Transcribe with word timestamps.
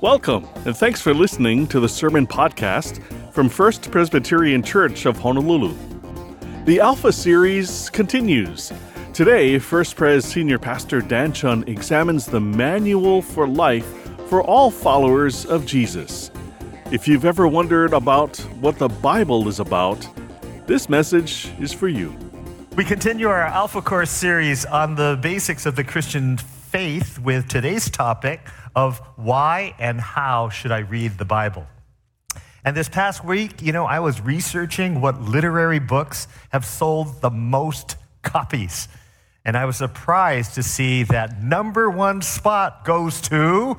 Welcome, 0.00 0.48
and 0.64 0.74
thanks 0.74 1.02
for 1.02 1.12
listening 1.12 1.66
to 1.66 1.78
the 1.78 1.88
Sermon 1.88 2.26
Podcast 2.26 3.02
from 3.34 3.50
First 3.50 3.90
Presbyterian 3.90 4.62
Church 4.62 5.04
of 5.04 5.18
Honolulu. 5.18 5.76
The 6.64 6.80
Alpha 6.80 7.12
series 7.12 7.90
continues. 7.90 8.72
Today, 9.12 9.58
First 9.58 9.96
Pres 9.96 10.24
Senior 10.24 10.58
Pastor 10.58 11.02
Dan 11.02 11.34
Chun 11.34 11.64
examines 11.66 12.24
the 12.24 12.40
manual 12.40 13.20
for 13.20 13.46
life 13.46 13.84
for 14.30 14.42
all 14.42 14.70
followers 14.70 15.44
of 15.44 15.66
Jesus. 15.66 16.30
If 16.90 17.06
you've 17.06 17.26
ever 17.26 17.46
wondered 17.46 17.92
about 17.92 18.38
what 18.58 18.78
the 18.78 18.88
Bible 18.88 19.48
is 19.48 19.60
about, 19.60 20.08
this 20.66 20.88
message 20.88 21.50
is 21.60 21.74
for 21.74 21.88
you. 21.88 22.16
We 22.74 22.86
continue 22.86 23.28
our 23.28 23.42
Alpha 23.42 23.82
Course 23.82 24.10
series 24.10 24.64
on 24.64 24.94
the 24.94 25.18
basics 25.20 25.66
of 25.66 25.76
the 25.76 25.84
Christian 25.84 26.38
faith 26.70 27.18
with 27.18 27.48
today's 27.48 27.90
topic 27.90 28.40
of 28.76 28.98
why 29.16 29.74
and 29.80 30.00
how 30.00 30.48
should 30.50 30.70
I 30.70 30.78
read 30.78 31.18
the 31.18 31.24
Bible. 31.24 31.66
And 32.64 32.76
this 32.76 32.88
past 32.88 33.24
week, 33.24 33.60
you 33.60 33.72
know, 33.72 33.86
I 33.86 33.98
was 33.98 34.20
researching 34.20 35.00
what 35.00 35.20
literary 35.20 35.80
books 35.80 36.28
have 36.50 36.64
sold 36.64 37.20
the 37.22 37.30
most 37.30 37.96
copies. 38.22 38.86
And 39.44 39.56
I 39.56 39.64
was 39.64 39.76
surprised 39.76 40.54
to 40.54 40.62
see 40.62 41.02
that 41.04 41.42
number 41.42 41.90
one 41.90 42.22
spot 42.22 42.84
goes 42.84 43.20
to 43.22 43.78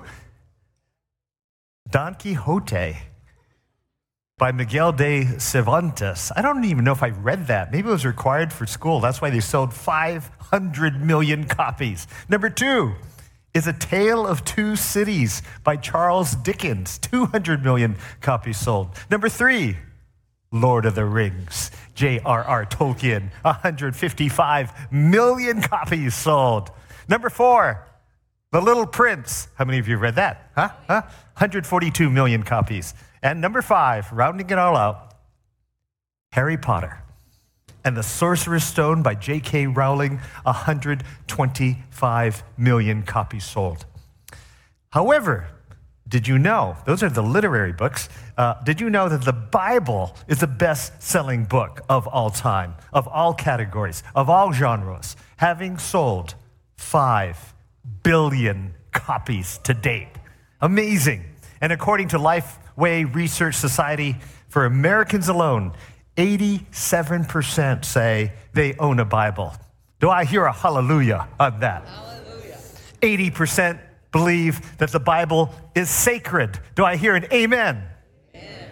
Don 1.90 2.16
Quixote 2.16 2.98
by 4.42 4.52
Miguel 4.52 4.92
de 4.92 5.40
Cervantes. 5.40 6.32
I 6.36 6.42
don't 6.42 6.64
even 6.64 6.84
know 6.84 6.94
if 6.94 7.04
I 7.04 7.10
read 7.10 7.46
that. 7.46 7.72
Maybe 7.72 7.88
it 7.88 7.92
was 7.92 8.08
required 8.08 8.52
for 8.52 8.66
school. 8.66 9.00
That's 9.00 9.22
why 9.22 9.30
they 9.30 9.40
sold 9.40 9.72
500 9.72 11.00
million 11.00 11.44
copies. 11.44 12.08
Number 12.28 12.50
two 12.50 12.96
is 13.54 13.68
A 13.68 13.74
Tale 13.74 14.26
of 14.26 14.44
Two 14.44 14.76
Cities 14.76 15.44
by 15.64 15.76
Charles 15.76 16.34
Dickens. 16.34 16.98
200 16.98 17.64
million 17.64 17.98
copies 18.20 18.58
sold. 18.58 18.98
Number 19.12 19.30
three, 19.30 19.78
Lord 20.52 20.88
of 20.88 20.96
the 20.96 21.06
Rings, 21.06 21.70
J.R.R. 21.94 22.66
Tolkien. 22.66 23.30
155 23.44 24.92
million 24.92 25.62
copies 25.62 26.16
sold. 26.16 26.72
Number 27.08 27.30
four, 27.30 27.86
The 28.52 28.62
Little 28.62 28.86
Prince. 28.86 29.48
How 29.56 29.64
many 29.64 29.80
of 29.80 29.88
you 29.88 29.98
read 29.98 30.16
that? 30.16 30.52
Huh? 30.56 30.72
Huh? 30.88 31.04
142 31.36 32.10
million 32.10 32.44
copies. 32.44 32.94
And 33.24 33.40
number 33.40 33.62
five, 33.62 34.12
rounding 34.12 34.50
it 34.50 34.58
all 34.58 34.76
out, 34.76 35.14
Harry 36.34 36.58
Potter 36.58 37.02
and 37.84 37.98
the 37.98 38.04
Sorcerer's 38.04 38.64
Stone 38.64 39.02
by 39.04 39.16
J.K. 39.16 39.68
Rowling, 39.68 40.20
125 40.44 42.44
million 42.58 43.04
copies 43.04 43.46
sold. 43.46 43.86
However, 44.90 45.48
did 46.08 46.28
you 46.28 46.38
know, 46.38 46.76
those 46.86 47.04
are 47.04 47.10
the 47.10 47.24
literary 47.24 47.72
books, 47.72 48.10
uh, 48.38 48.62
did 48.64 48.82
you 48.82 48.90
know 48.90 49.08
that 49.08 49.24
the 49.24 49.34
Bible 49.34 50.16
is 50.28 50.40
the 50.40 50.48
best 50.48 51.02
selling 51.02 51.46
book 51.46 51.82
of 51.88 52.06
all 52.08 52.30
time, 52.30 52.76
of 52.92 53.08
all 53.08 53.34
categories, 53.34 54.04
of 54.14 54.30
all 54.30 54.52
genres, 54.52 55.16
having 55.38 55.78
sold 55.78 56.36
5 56.76 57.51
billion 58.04 58.74
copies 58.92 59.60
to 59.64 59.74
date? 59.74 60.10
Amazing. 60.62 61.26
And 61.62 61.72
according 61.72 62.10
to 62.10 62.18
Lifeway 62.18 63.14
Research 63.14 63.56
Society, 63.56 64.18
for 64.50 64.66
Americans 64.66 65.30
alone, 65.30 65.74
87% 66.18 67.86
say 67.86 68.34
they 68.54 68.76
own 68.78 69.00
a 69.00 69.06
Bible. 69.06 69.56
Do 70.00 70.10
I 70.10 70.26
hear 70.26 70.46
a 70.46 70.52
hallelujah 70.52 71.28
on 71.40 71.60
that? 71.62 71.88
Hallelujah. 71.88 72.58
80% 73.02 73.80
believe 74.12 74.78
that 74.78 74.92
the 74.92 75.00
Bible 75.00 75.54
is 75.74 75.90
sacred. 75.90 76.60
Do 76.76 76.84
I 76.84 76.98
hear 76.98 77.16
an 77.16 77.26
amen? 77.32 77.84
amen? 78.36 78.70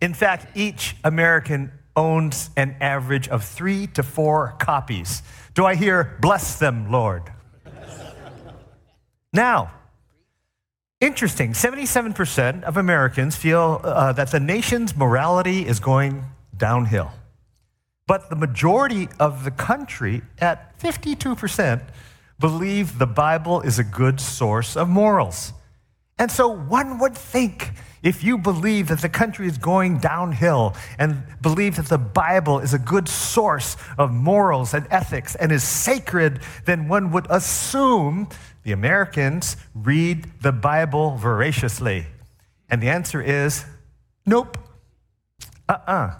In 0.00 0.12
fact, 0.12 0.56
each 0.56 0.94
American 1.04 1.72
owns 1.96 2.50
an 2.56 2.76
average 2.80 3.28
of 3.28 3.44
three 3.44 3.86
to 3.88 4.02
four 4.02 4.56
copies. 4.58 5.22
Do 5.54 5.64
I 5.64 5.74
hear, 5.74 6.18
bless 6.20 6.58
them, 6.58 6.90
Lord? 6.90 7.22
Now, 9.34 9.72
interesting 11.00 11.52
77% 11.52 12.62
of 12.62 12.76
Americans 12.76 13.34
feel 13.34 13.80
uh, 13.82 14.12
that 14.12 14.30
the 14.30 14.38
nation's 14.38 14.96
morality 14.96 15.66
is 15.66 15.80
going 15.80 16.24
downhill. 16.56 17.10
But 18.06 18.30
the 18.30 18.36
majority 18.36 19.08
of 19.18 19.44
the 19.44 19.50
country, 19.50 20.22
at 20.38 20.78
52%, 20.78 21.82
believe 22.38 22.98
the 22.98 23.06
Bible 23.06 23.60
is 23.60 23.78
a 23.78 23.84
good 23.84 24.20
source 24.20 24.76
of 24.76 24.88
morals. 24.88 25.52
And 26.18 26.30
so 26.30 26.48
one 26.48 26.98
would 26.98 27.16
think 27.16 27.72
if 28.02 28.22
you 28.22 28.38
believe 28.38 28.88
that 28.88 29.00
the 29.00 29.08
country 29.08 29.46
is 29.46 29.58
going 29.58 29.98
downhill 29.98 30.74
and 30.98 31.24
believe 31.40 31.76
that 31.76 31.86
the 31.86 31.98
Bible 31.98 32.60
is 32.60 32.74
a 32.74 32.78
good 32.78 33.08
source 33.08 33.76
of 33.98 34.12
morals 34.12 34.74
and 34.74 34.86
ethics 34.90 35.34
and 35.34 35.50
is 35.50 35.64
sacred, 35.64 36.40
then 36.66 36.86
one 36.86 37.10
would 37.10 37.26
assume 37.30 38.28
the 38.62 38.72
Americans 38.72 39.56
read 39.74 40.26
the 40.42 40.52
Bible 40.52 41.16
voraciously. 41.16 42.06
And 42.68 42.82
the 42.82 42.90
answer 42.90 43.20
is 43.20 43.64
nope. 44.26 44.58
Uh 45.68 45.72
uh-uh. 45.72 45.92
uh 45.92 46.14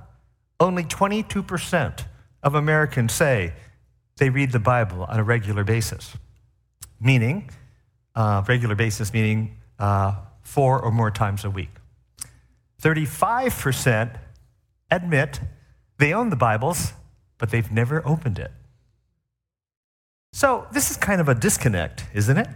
only 0.60 0.84
22% 0.84 2.04
of 2.42 2.54
Americans 2.54 3.12
say 3.12 3.52
they 4.16 4.30
read 4.30 4.52
the 4.52 4.60
Bible 4.60 5.04
on 5.04 5.18
a 5.18 5.24
regular 5.24 5.64
basis, 5.64 6.16
meaning, 7.00 7.50
uh, 8.14 8.42
regular 8.46 8.76
basis 8.76 9.12
meaning 9.12 9.56
uh, 9.78 10.14
four 10.42 10.80
or 10.80 10.90
more 10.90 11.10
times 11.10 11.44
a 11.44 11.50
week. 11.50 11.70
35% 12.82 14.18
admit 14.90 15.40
they 15.98 16.12
own 16.12 16.30
the 16.30 16.36
Bibles, 16.36 16.92
but 17.38 17.50
they've 17.50 17.70
never 17.70 18.06
opened 18.06 18.38
it. 18.38 18.50
So 20.32 20.66
this 20.72 20.90
is 20.90 20.96
kind 20.96 21.20
of 21.20 21.28
a 21.28 21.34
disconnect, 21.34 22.06
isn't 22.12 22.36
it? 22.36 22.48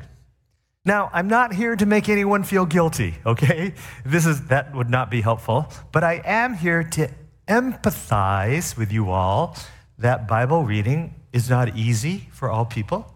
Now, 0.85 1.11
I'm 1.13 1.29
not 1.29 1.55
here 1.55 1.77
to 1.77 1.87
make 1.87 2.09
anyone 2.09 2.43
feel 2.45 2.67
guilty, 2.67 3.15
okay? 3.25 3.75
This 4.05 4.27
is 4.27 4.47
that 4.47 4.75
would 4.75 4.91
not 4.91 5.11
be 5.11 5.21
helpful, 5.21 5.71
but 5.93 6.03
I 6.03 6.23
am 6.25 6.55
here 6.55 6.83
to 6.83 7.11
empathize 7.47 8.77
with 8.77 8.93
you 8.93 9.11
all 9.11 9.57
that 9.99 10.27
Bible 10.27 10.65
reading 10.65 11.15
is 11.33 11.51
not 11.51 11.77
easy 11.77 12.29
for 12.33 12.51
all 12.51 12.65
people, 12.65 13.15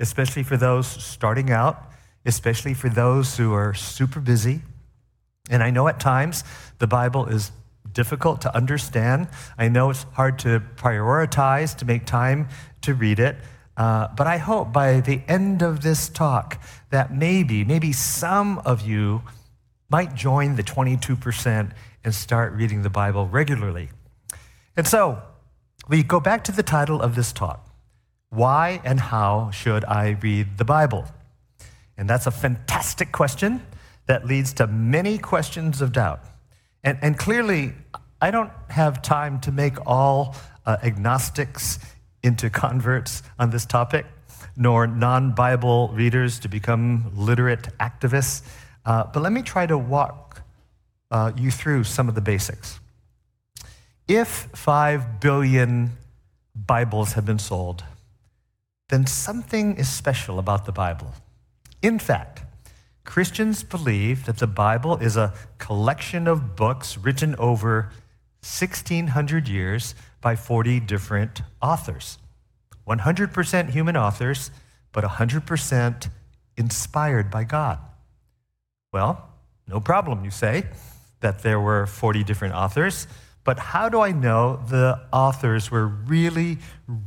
especially 0.00 0.42
for 0.42 0.56
those 0.56 0.86
starting 0.86 1.50
out, 1.50 1.91
especially 2.24 2.74
for 2.74 2.88
those 2.88 3.36
who 3.36 3.52
are 3.52 3.74
super 3.74 4.20
busy. 4.20 4.62
And 5.50 5.62
I 5.62 5.70
know 5.70 5.88
at 5.88 6.00
times 6.00 6.44
the 6.78 6.86
Bible 6.86 7.26
is 7.26 7.50
difficult 7.92 8.40
to 8.42 8.56
understand. 8.56 9.28
I 9.58 9.68
know 9.68 9.90
it's 9.90 10.04
hard 10.12 10.38
to 10.40 10.62
prioritize, 10.76 11.76
to 11.78 11.84
make 11.84 12.06
time 12.06 12.48
to 12.82 12.94
read 12.94 13.18
it. 13.18 13.36
Uh, 13.76 14.08
but 14.16 14.26
I 14.26 14.36
hope 14.36 14.72
by 14.72 15.00
the 15.00 15.22
end 15.28 15.62
of 15.62 15.82
this 15.82 16.08
talk 16.08 16.62
that 16.90 17.14
maybe, 17.14 17.64
maybe 17.64 17.92
some 17.92 18.58
of 18.60 18.82
you 18.82 19.22
might 19.88 20.14
join 20.14 20.56
the 20.56 20.62
22% 20.62 21.72
and 22.04 22.14
start 22.14 22.52
reading 22.52 22.82
the 22.82 22.90
Bible 22.90 23.28
regularly. 23.28 23.90
And 24.76 24.86
so, 24.86 25.22
we 25.88 26.02
go 26.02 26.20
back 26.20 26.44
to 26.44 26.52
the 26.52 26.62
title 26.62 27.00
of 27.00 27.14
this 27.14 27.32
talk 27.32 27.68
Why 28.30 28.80
and 28.84 29.00
How 29.00 29.50
Should 29.50 29.84
I 29.84 30.16
Read 30.22 30.58
the 30.58 30.64
Bible? 30.64 31.06
And 31.96 32.08
that's 32.08 32.26
a 32.26 32.30
fantastic 32.30 33.12
question 33.12 33.62
that 34.06 34.26
leads 34.26 34.52
to 34.54 34.66
many 34.66 35.18
questions 35.18 35.80
of 35.80 35.92
doubt. 35.92 36.20
And, 36.82 36.98
and 37.02 37.18
clearly, 37.18 37.72
I 38.20 38.30
don't 38.30 38.50
have 38.68 39.02
time 39.02 39.40
to 39.40 39.52
make 39.52 39.74
all 39.86 40.36
uh, 40.66 40.78
agnostics 40.82 41.78
into 42.22 42.50
converts 42.50 43.22
on 43.38 43.50
this 43.50 43.66
topic, 43.66 44.06
nor 44.56 44.86
non 44.86 45.32
Bible 45.32 45.88
readers 45.88 46.38
to 46.40 46.48
become 46.48 47.10
literate 47.14 47.68
activists. 47.78 48.42
Uh, 48.84 49.04
but 49.12 49.22
let 49.22 49.32
me 49.32 49.42
try 49.42 49.66
to 49.66 49.78
walk 49.78 50.42
uh, 51.10 51.32
you 51.36 51.50
through 51.50 51.84
some 51.84 52.08
of 52.08 52.14
the 52.14 52.20
basics. 52.20 52.80
If 54.08 54.28
5 54.54 55.20
billion 55.20 55.92
Bibles 56.54 57.12
have 57.12 57.24
been 57.24 57.38
sold, 57.38 57.84
then 58.88 59.06
something 59.06 59.76
is 59.76 59.88
special 59.88 60.38
about 60.38 60.66
the 60.66 60.72
Bible. 60.72 61.14
In 61.82 61.98
fact, 61.98 62.44
Christians 63.04 63.64
believe 63.64 64.26
that 64.26 64.38
the 64.38 64.46
Bible 64.46 64.96
is 64.98 65.16
a 65.16 65.34
collection 65.58 66.28
of 66.28 66.54
books 66.54 66.96
written 66.96 67.34
over 67.36 67.90
1,600 68.40 69.48
years 69.48 69.94
by 70.20 70.36
40 70.36 70.80
different 70.80 71.42
authors. 71.60 72.18
100% 72.86 73.70
human 73.70 73.96
authors, 73.96 74.50
but 74.92 75.04
100% 75.04 76.10
inspired 76.56 77.30
by 77.30 77.44
God. 77.44 77.78
Well, 78.92 79.28
no 79.66 79.80
problem, 79.80 80.24
you 80.24 80.30
say 80.30 80.64
that 81.20 81.42
there 81.42 81.60
were 81.60 81.86
40 81.86 82.24
different 82.24 82.54
authors, 82.54 83.06
but 83.44 83.58
how 83.58 83.88
do 83.88 84.00
I 84.00 84.12
know 84.12 84.62
the 84.68 85.00
authors 85.12 85.70
were 85.70 85.86
really, 85.86 86.58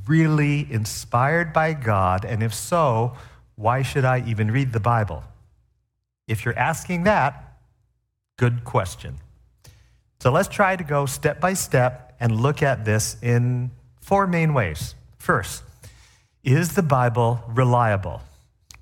really 0.07 0.67
inspired 0.69 1.53
by 1.53 1.73
God? 1.73 2.25
And 2.25 2.43
if 2.43 2.53
so, 2.53 3.15
why 3.55 3.81
should 3.81 4.05
I 4.05 4.23
even 4.27 4.51
read 4.51 4.73
the 4.73 4.79
Bible? 4.79 5.23
If 6.27 6.45
you're 6.45 6.57
asking 6.57 7.03
that, 7.03 7.57
good 8.37 8.63
question. 8.63 9.17
So 10.19 10.31
let's 10.31 10.47
try 10.47 10.75
to 10.75 10.83
go 10.83 11.05
step 11.05 11.39
by 11.39 11.53
step 11.53 12.15
and 12.19 12.39
look 12.41 12.63
at 12.63 12.85
this 12.85 13.17
in 13.21 13.71
four 14.01 14.27
main 14.27 14.53
ways. 14.53 14.95
First, 15.17 15.63
is 16.43 16.75
the 16.75 16.83
Bible 16.83 17.43
reliable? 17.47 18.21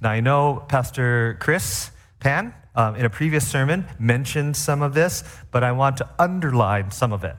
Now, 0.01 0.11
I 0.11 0.19
know 0.19 0.63
Pastor 0.67 1.37
Chris 1.39 1.91
Pan 2.19 2.53
um, 2.75 2.95
in 2.95 3.05
a 3.05 3.09
previous 3.09 3.47
sermon 3.47 3.85
mentioned 3.99 4.57
some 4.57 4.81
of 4.81 4.93
this, 4.93 5.23
but 5.51 5.63
I 5.63 5.71
want 5.71 5.97
to 5.97 6.09
underline 6.17 6.91
some 6.91 7.13
of 7.13 7.23
it. 7.23 7.35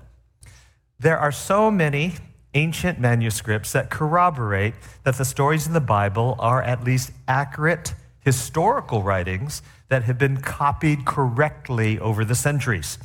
There 0.98 1.18
are 1.18 1.32
so 1.32 1.70
many 1.70 2.14
ancient 2.54 2.98
manuscripts 2.98 3.72
that 3.72 3.90
corroborate 3.90 4.74
that 5.02 5.16
the 5.16 5.24
stories 5.24 5.66
in 5.66 5.72
the 5.72 5.80
Bible 5.80 6.36
are 6.38 6.62
at 6.62 6.84
least 6.84 7.12
accurate 7.28 7.94
historical 8.20 9.02
writings 9.02 9.62
that 9.88 10.04
have 10.04 10.18
been 10.18 10.40
copied 10.40 11.04
correctly 11.04 11.98
over 11.98 12.24
the 12.24 12.34
centuries. 12.34 12.98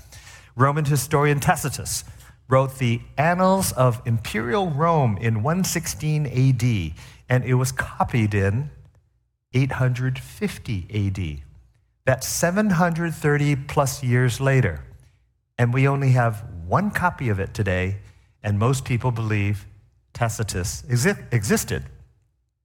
Roman 0.55 0.85
historian 0.85 1.39
Tacitus 1.39 2.03
wrote 2.47 2.79
the 2.79 3.01
Annals 3.17 3.71
of 3.73 4.01
Imperial 4.05 4.69
Rome 4.69 5.17
in 5.17 5.43
116 5.43 6.25
AD, 6.25 6.93
and 7.29 7.43
it 7.43 7.53
was 7.53 7.71
copied 7.71 8.33
in 8.33 8.71
850 9.53 10.87
AD. 10.93 11.49
That's 12.05 12.27
730 12.27 13.55
plus 13.55 14.03
years 14.03 14.41
later. 14.41 14.83
And 15.57 15.73
we 15.73 15.87
only 15.87 16.11
have 16.11 16.43
one 16.65 16.89
copy 16.89 17.29
of 17.29 17.39
it 17.39 17.53
today, 17.53 17.97
and 18.43 18.57
most 18.57 18.85
people 18.85 19.11
believe 19.11 19.65
Tacitus 20.13 20.83
exi- 20.83 21.21
existed. 21.31 21.83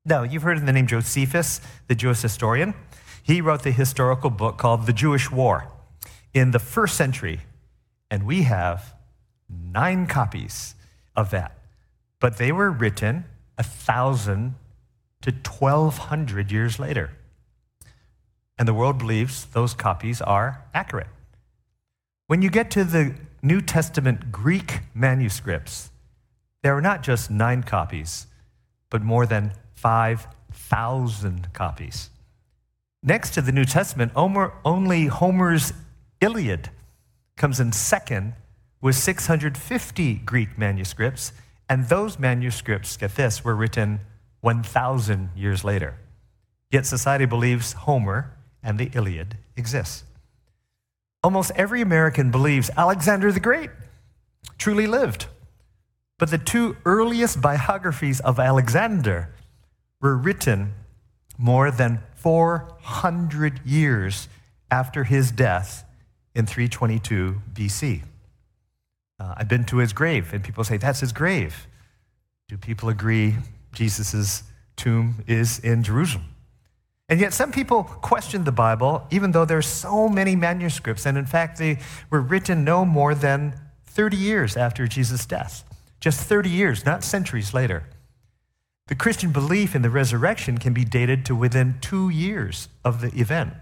Now, 0.04 0.22
you've 0.22 0.42
heard 0.42 0.58
of 0.58 0.66
the 0.66 0.72
name 0.72 0.86
Josephus, 0.86 1.60
the 1.88 1.94
Jewish 1.94 2.20
historian. 2.20 2.74
He 3.22 3.40
wrote 3.40 3.62
the 3.62 3.70
historical 3.70 4.30
book 4.30 4.58
called 4.58 4.86
The 4.86 4.92
Jewish 4.92 5.30
War 5.30 5.68
in 6.34 6.50
the 6.50 6.58
first 6.58 6.96
century, 6.96 7.40
and 8.10 8.26
we 8.26 8.42
have 8.42 8.94
nine 9.48 10.06
copies 10.06 10.74
of 11.16 11.30
that. 11.30 11.56
But 12.20 12.36
they 12.36 12.52
were 12.52 12.70
written 12.70 13.24
a 13.56 13.62
thousand 13.62 14.56
to 15.22 15.30
1200 15.30 16.52
years 16.52 16.78
later. 16.78 17.10
And 18.58 18.68
the 18.68 18.74
world 18.74 18.98
believes 18.98 19.46
those 19.46 19.74
copies 19.74 20.20
are 20.20 20.64
accurate. 20.74 21.08
When 22.26 22.40
you 22.40 22.48
get 22.48 22.70
to 22.70 22.84
the 22.84 23.14
New 23.42 23.60
Testament 23.60 24.32
Greek 24.32 24.80
manuscripts, 24.94 25.90
there 26.62 26.74
are 26.74 26.80
not 26.80 27.02
just 27.02 27.30
nine 27.30 27.62
copies, 27.62 28.28
but 28.88 29.02
more 29.02 29.26
than 29.26 29.52
5,000 29.74 31.52
copies. 31.52 32.08
Next 33.02 33.34
to 33.34 33.42
the 33.42 33.52
New 33.52 33.66
Testament, 33.66 34.12
only 34.16 35.06
Homer's 35.06 35.74
Iliad 36.22 36.70
comes 37.36 37.60
in 37.60 37.72
second 37.72 38.32
with 38.80 38.96
650 38.96 40.14
Greek 40.14 40.56
manuscripts, 40.56 41.32
and 41.68 41.90
those 41.90 42.18
manuscripts, 42.18 42.96
get 42.96 43.16
this, 43.16 43.44
were 43.44 43.54
written 43.54 44.00
1,000 44.40 45.28
years 45.36 45.62
later. 45.62 45.96
Yet 46.70 46.86
society 46.86 47.26
believes 47.26 47.74
Homer 47.74 48.32
and 48.62 48.78
the 48.78 48.90
Iliad 48.94 49.36
exist. 49.56 50.04
Almost 51.24 51.52
every 51.56 51.80
American 51.80 52.30
believes 52.30 52.70
Alexander 52.76 53.32
the 53.32 53.40
Great 53.40 53.70
truly 54.58 54.86
lived. 54.86 55.26
But 56.18 56.30
the 56.30 56.36
two 56.36 56.76
earliest 56.84 57.40
biographies 57.40 58.20
of 58.20 58.38
Alexander 58.38 59.30
were 60.02 60.16
written 60.16 60.74
more 61.38 61.70
than 61.70 62.00
400 62.16 63.60
years 63.64 64.28
after 64.70 65.04
his 65.04 65.30
death 65.30 65.84
in 66.34 66.44
322 66.44 67.40
BC. 67.54 68.02
Uh, 69.18 69.34
I've 69.38 69.48
been 69.48 69.64
to 69.64 69.78
his 69.78 69.94
grave, 69.94 70.34
and 70.34 70.44
people 70.44 70.62
say, 70.62 70.76
That's 70.76 71.00
his 71.00 71.12
grave. 71.12 71.66
Do 72.48 72.58
people 72.58 72.90
agree 72.90 73.36
Jesus' 73.72 74.42
tomb 74.76 75.24
is 75.26 75.58
in 75.60 75.82
Jerusalem? 75.82 76.33
And 77.08 77.20
yet, 77.20 77.34
some 77.34 77.52
people 77.52 77.84
question 77.84 78.44
the 78.44 78.52
Bible, 78.52 79.06
even 79.10 79.32
though 79.32 79.44
there 79.44 79.58
are 79.58 79.62
so 79.62 80.08
many 80.08 80.34
manuscripts. 80.34 81.04
And 81.04 81.18
in 81.18 81.26
fact, 81.26 81.58
they 81.58 81.78
were 82.08 82.20
written 82.20 82.64
no 82.64 82.84
more 82.84 83.14
than 83.14 83.60
30 83.84 84.16
years 84.16 84.56
after 84.56 84.86
Jesus' 84.86 85.26
death. 85.26 85.64
Just 86.00 86.20
30 86.20 86.48
years, 86.48 86.84
not 86.84 87.04
centuries 87.04 87.52
later. 87.52 87.84
The 88.86 88.94
Christian 88.94 89.32
belief 89.32 89.74
in 89.74 89.82
the 89.82 89.90
resurrection 89.90 90.58
can 90.58 90.74
be 90.74 90.84
dated 90.84 91.24
to 91.26 91.36
within 91.36 91.76
two 91.80 92.10
years 92.10 92.68
of 92.84 93.00
the 93.00 93.08
event. 93.18 93.54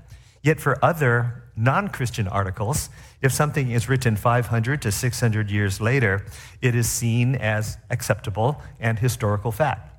Yet, 0.43 0.61
for 0.61 0.85
other 0.85 1.45
non 1.57 1.89
Christian 1.89 2.27
articles, 2.27 2.91
if 3.21 3.33
something 3.33 3.71
is 3.71 3.89
written 3.89 4.17
500 4.17 4.83
to 4.83 4.91
600 4.91 5.51
years 5.51 5.81
later, 5.81 6.25
it 6.61 6.75
is 6.75 6.89
seen 6.89 7.37
as 7.37 7.79
acceptable 7.91 8.61
and 8.81 8.99
historical 8.99 9.53
fact. 9.53 9.92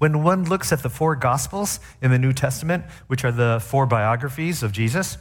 When 0.00 0.22
one 0.22 0.44
looks 0.44 0.72
at 0.72 0.82
the 0.82 0.88
four 0.88 1.14
Gospels 1.14 1.78
in 2.00 2.10
the 2.10 2.18
New 2.18 2.32
Testament, 2.32 2.86
which 3.08 3.22
are 3.22 3.30
the 3.30 3.60
four 3.62 3.84
biographies 3.84 4.62
of 4.62 4.72
Jesus, 4.72 5.18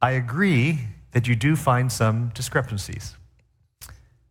I 0.00 0.12
agree 0.12 0.78
that 1.10 1.26
you 1.26 1.34
do 1.34 1.56
find 1.56 1.90
some 1.90 2.28
discrepancies. 2.32 3.16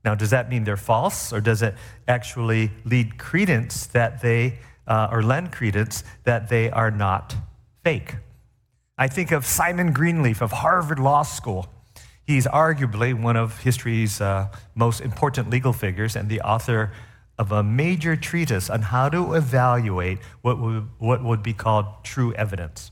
Now, 0.05 0.15
does 0.15 0.29
that 0.29 0.47
mean 0.49 0.63
they're 0.63 0.77
false, 0.77 1.33
or 1.33 1.41
does 1.41 1.61
it 1.61 1.75
actually 2.07 2.71
lead 2.85 3.17
credence 3.17 3.87
that 3.87 4.21
they, 4.21 4.59
uh, 4.87 5.09
or 5.11 5.21
lend 5.21 5.51
credence 5.51 6.05
that 6.23 6.47
they 6.47 6.71
are 6.71 6.89
not 6.89 7.35
fake? 7.83 8.15
I 8.97 9.09
think 9.09 9.33
of 9.33 9.45
Simon 9.45 9.91
Greenleaf 9.91 10.41
of 10.41 10.53
Harvard 10.53 10.97
Law 10.97 11.23
School. 11.23 11.67
He's 12.25 12.47
arguably 12.47 13.13
one 13.13 13.35
of 13.35 13.59
history's 13.59 14.21
uh, 14.21 14.47
most 14.75 15.01
important 15.01 15.49
legal 15.49 15.73
figures 15.73 16.15
and 16.15 16.29
the 16.29 16.39
author 16.39 16.93
of 17.37 17.51
a 17.51 17.63
major 17.63 18.15
treatise 18.15 18.69
on 18.69 18.81
how 18.81 19.09
to 19.09 19.33
evaluate 19.33 20.19
what 20.41 20.59
would, 20.59 20.87
what 20.97 21.23
would 21.23 21.43
be 21.43 21.53
called 21.53 21.85
true 22.03 22.33
evidence. 22.33 22.91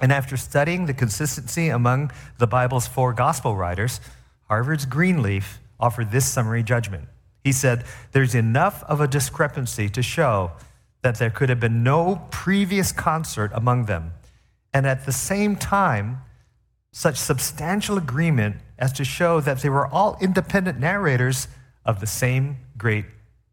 And 0.00 0.12
after 0.12 0.36
studying 0.36 0.86
the 0.86 0.94
consistency 0.94 1.68
among 1.68 2.12
the 2.38 2.46
Bible's 2.46 2.86
four 2.86 3.12
gospel 3.12 3.56
writers, 3.56 4.00
Harvard's 4.48 4.86
Greenleaf 4.86 5.60
offered 5.78 6.10
this 6.10 6.26
summary 6.26 6.62
judgment. 6.62 7.08
He 7.42 7.52
said, 7.52 7.84
There's 8.12 8.34
enough 8.34 8.84
of 8.84 9.00
a 9.00 9.08
discrepancy 9.08 9.88
to 9.90 10.02
show 10.02 10.52
that 11.02 11.18
there 11.18 11.30
could 11.30 11.48
have 11.48 11.60
been 11.60 11.82
no 11.82 12.26
previous 12.30 12.92
concert 12.92 13.50
among 13.54 13.86
them, 13.86 14.12
and 14.72 14.86
at 14.86 15.04
the 15.04 15.12
same 15.12 15.56
time, 15.56 16.18
such 16.92 17.16
substantial 17.16 17.98
agreement 17.98 18.56
as 18.78 18.92
to 18.92 19.04
show 19.04 19.40
that 19.40 19.60
they 19.60 19.68
were 19.68 19.86
all 19.86 20.16
independent 20.20 20.78
narrators 20.78 21.48
of 21.84 22.00
the 22.00 22.06
same 22.06 22.58
great 22.76 23.06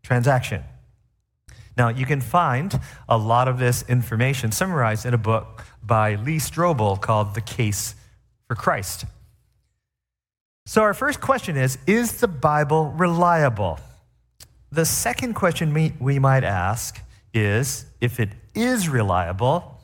transaction. 0.03 0.63
Now, 1.77 1.87
you 1.87 2.05
can 2.05 2.19
find 2.19 2.77
a 3.07 3.17
lot 3.17 3.47
of 3.47 3.57
this 3.57 3.85
information 3.87 4.51
summarized 4.51 5.05
in 5.05 5.13
a 5.13 5.17
book 5.17 5.63
by 5.81 6.15
Lee 6.15 6.37
Strobel 6.37 6.99
called 6.99 7.35
The 7.35 7.41
Case 7.41 7.95
for 8.47 8.55
Christ. 8.55 9.05
So, 10.65 10.81
our 10.81 10.93
first 10.93 11.21
question 11.21 11.55
is 11.55 11.77
Is 11.87 12.19
the 12.19 12.27
Bible 12.27 12.91
reliable? 12.91 13.79
The 14.71 14.85
second 14.85 15.33
question 15.35 15.73
we, 15.99 16.19
might 16.19 16.43
ask 16.43 16.99
is 17.33 17.85
If 18.01 18.19
it 18.19 18.29
is 18.53 18.89
reliable, 18.89 19.79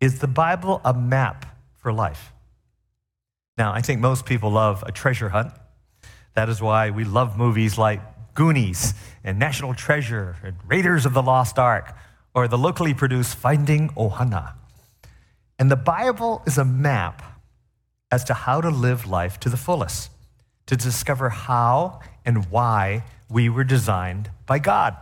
is 0.00 0.20
the 0.20 0.28
Bible 0.28 0.80
a 0.84 0.94
map 0.94 1.46
for 1.76 1.92
life? 1.92 2.32
Now, 3.58 3.72
I 3.72 3.82
think 3.82 4.00
most 4.00 4.24
people 4.24 4.52
love 4.52 4.84
a 4.86 4.92
treasure 4.92 5.30
hunt. 5.30 5.52
That 6.34 6.48
is 6.48 6.62
why 6.62 6.90
we 6.90 7.04
love 7.04 7.36
movies 7.36 7.76
like 7.76 8.00
Goonies 8.34 8.94
and 9.24 9.38
National 9.38 9.74
Treasure 9.74 10.36
and 10.42 10.56
Raiders 10.66 11.06
of 11.06 11.14
the 11.14 11.22
Lost 11.22 11.58
Ark 11.58 11.94
or 12.34 12.48
the 12.48 12.58
locally 12.58 12.94
produced 12.94 13.36
Finding 13.36 13.88
Ohana. 13.90 14.54
And 15.58 15.70
the 15.70 15.76
Bible 15.76 16.42
is 16.46 16.56
a 16.58 16.64
map 16.64 17.22
as 18.10 18.24
to 18.24 18.34
how 18.34 18.60
to 18.60 18.70
live 18.70 19.06
life 19.06 19.38
to 19.40 19.48
the 19.48 19.56
fullest, 19.56 20.10
to 20.66 20.76
discover 20.76 21.30
how 21.30 22.00
and 22.24 22.50
why 22.50 23.04
we 23.28 23.48
were 23.48 23.64
designed 23.64 24.30
by 24.46 24.58
God. 24.58 24.96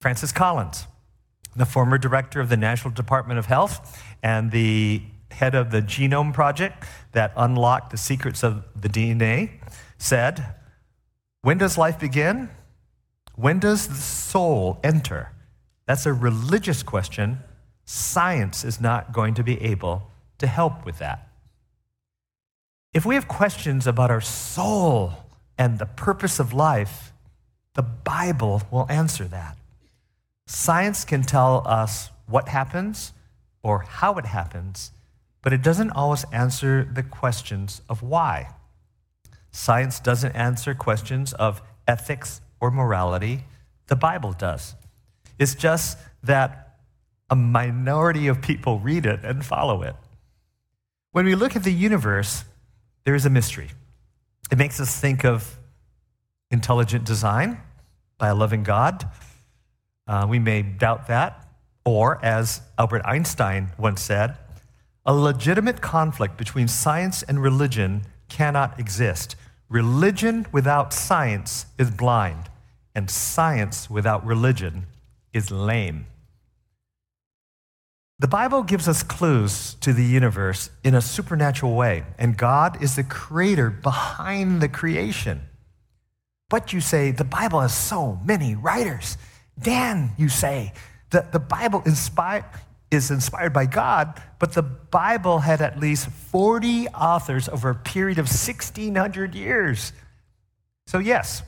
Francis 0.00 0.32
Collins, 0.32 0.86
the 1.56 1.66
former 1.66 1.98
director 1.98 2.40
of 2.40 2.48
the 2.48 2.56
National 2.56 2.92
Department 2.92 3.38
of 3.38 3.46
Health 3.46 4.00
and 4.22 4.50
the 4.50 5.02
head 5.30 5.54
of 5.54 5.70
the 5.70 5.82
Genome 5.82 6.32
Project 6.32 6.84
that 7.12 7.32
unlocked 7.36 7.90
the 7.90 7.96
secrets 7.96 8.42
of 8.42 8.64
the 8.80 8.88
DNA, 8.88 9.50
said, 9.98 10.54
when 11.42 11.58
does 11.58 11.78
life 11.78 11.98
begin? 11.98 12.50
When 13.34 13.58
does 13.58 13.86
the 13.86 13.94
soul 13.94 14.80
enter? 14.82 15.32
That's 15.86 16.06
a 16.06 16.12
religious 16.12 16.82
question. 16.82 17.38
Science 17.84 18.64
is 18.64 18.80
not 18.80 19.12
going 19.12 19.34
to 19.34 19.44
be 19.44 19.60
able 19.62 20.10
to 20.38 20.46
help 20.46 20.84
with 20.84 20.98
that. 20.98 21.28
If 22.92 23.06
we 23.06 23.14
have 23.14 23.28
questions 23.28 23.86
about 23.86 24.10
our 24.10 24.20
soul 24.20 25.12
and 25.56 25.78
the 25.78 25.86
purpose 25.86 26.38
of 26.38 26.52
life, 26.52 27.12
the 27.74 27.82
Bible 27.82 28.62
will 28.70 28.86
answer 28.88 29.24
that. 29.28 29.56
Science 30.46 31.04
can 31.04 31.22
tell 31.22 31.62
us 31.66 32.10
what 32.26 32.48
happens 32.48 33.12
or 33.62 33.80
how 33.80 34.14
it 34.14 34.26
happens, 34.26 34.92
but 35.42 35.52
it 35.52 35.62
doesn't 35.62 35.90
always 35.90 36.24
answer 36.32 36.88
the 36.92 37.02
questions 37.02 37.82
of 37.88 38.02
why. 38.02 38.54
Science 39.58 39.98
doesn't 39.98 40.36
answer 40.36 40.72
questions 40.72 41.32
of 41.32 41.60
ethics 41.88 42.40
or 42.60 42.70
morality, 42.70 43.42
the 43.88 43.96
Bible 43.96 44.32
does. 44.32 44.76
It's 45.36 45.56
just 45.56 45.98
that 46.22 46.76
a 47.28 47.34
minority 47.34 48.28
of 48.28 48.40
people 48.40 48.78
read 48.78 49.04
it 49.04 49.24
and 49.24 49.44
follow 49.44 49.82
it. 49.82 49.96
When 51.10 51.26
we 51.26 51.34
look 51.34 51.56
at 51.56 51.64
the 51.64 51.72
universe, 51.72 52.44
there 53.02 53.16
is 53.16 53.26
a 53.26 53.30
mystery. 53.30 53.70
It 54.52 54.58
makes 54.58 54.78
us 54.78 54.98
think 54.98 55.24
of 55.24 55.58
intelligent 56.52 57.04
design 57.04 57.60
by 58.16 58.28
a 58.28 58.36
loving 58.36 58.62
God. 58.62 59.10
Uh, 60.06 60.24
we 60.30 60.38
may 60.38 60.62
doubt 60.62 61.08
that. 61.08 61.48
Or, 61.84 62.24
as 62.24 62.60
Albert 62.78 63.02
Einstein 63.04 63.70
once 63.76 64.02
said, 64.02 64.36
a 65.04 65.12
legitimate 65.12 65.80
conflict 65.80 66.36
between 66.36 66.68
science 66.68 67.24
and 67.24 67.42
religion 67.42 68.02
cannot 68.28 68.78
exist. 68.78 69.34
Religion 69.68 70.46
without 70.50 70.94
science 70.94 71.66
is 71.78 71.90
blind, 71.90 72.48
and 72.94 73.10
science 73.10 73.90
without 73.90 74.24
religion 74.24 74.86
is 75.34 75.50
lame. 75.50 76.06
The 78.18 78.28
Bible 78.28 78.62
gives 78.62 78.88
us 78.88 79.02
clues 79.02 79.74
to 79.74 79.92
the 79.92 80.04
universe 80.04 80.70
in 80.82 80.94
a 80.94 81.02
supernatural 81.02 81.76
way, 81.76 82.04
and 82.18 82.36
God 82.36 82.82
is 82.82 82.96
the 82.96 83.04
creator 83.04 83.70
behind 83.70 84.60
the 84.60 84.68
creation. 84.68 85.42
But 86.48 86.72
you 86.72 86.80
say, 86.80 87.10
the 87.10 87.24
Bible 87.24 87.60
has 87.60 87.76
so 87.76 88.18
many 88.24 88.54
writers. 88.54 89.18
Dan, 89.60 90.12
you 90.16 90.30
say, 90.30 90.72
the, 91.10 91.26
the 91.30 91.38
Bible 91.38 91.82
inspired, 91.84 92.46
is 92.90 93.10
inspired 93.10 93.52
by 93.52 93.66
God, 93.66 94.20
but 94.38 94.52
the 94.52 94.62
Bible 94.62 95.40
had 95.40 95.60
at 95.60 95.78
least 95.78 96.08
40 96.08 96.88
authors 96.88 97.48
over 97.48 97.70
a 97.70 97.74
period 97.74 98.18
of 98.18 98.26
1,600 98.26 99.34
years. 99.34 99.92
So, 100.86 100.98
yes, 100.98 101.42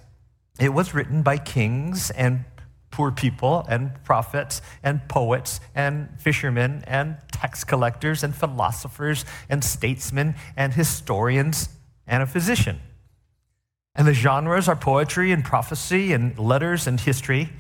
it 0.59 0.75
was 0.75 0.93
written 0.95 1.23
by 1.23 1.39
kings 1.39 2.11
and 2.11 2.45
poor 2.91 3.11
people 3.11 3.65
and 3.69 4.03
prophets 4.05 4.61
and 4.83 5.07
poets 5.09 5.61
and 5.75 6.09
fishermen 6.19 6.85
and 6.87 7.17
tax 7.33 7.65
collectors 7.65 8.23
and 8.23 8.35
philosophers 8.35 9.25
and 9.49 9.65
statesmen 9.65 10.35
and 10.57 10.75
historians 10.75 11.71
and 12.07 12.23
a 12.23 12.27
physician. 12.27 12.81
And 13.95 14.07
the 14.07 14.15
genres 14.15 14.69
are 14.69 14.77
poetry 14.77 15.33
and 15.33 15.45
prophecy 15.45 16.13
and 16.13 16.39
letters 16.39 16.87
and 16.87 17.01
history. 17.01 17.51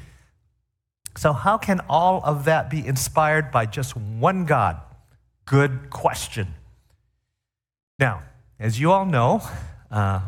So, 1.17 1.33
how 1.33 1.59
can 1.59 1.81
all 1.88 2.23
of 2.25 2.45
that 2.45 2.71
be 2.71 2.87
inspired 2.87 3.50
by 3.50 3.67
just 3.67 3.97
one 3.97 4.45
God? 4.45 4.81
Good 5.45 5.90
question. 5.90 6.55
Now, 7.99 8.23
as 8.59 8.79
you 8.79 8.93
all 8.93 9.05
know, 9.05 9.43
uh, 9.90 10.21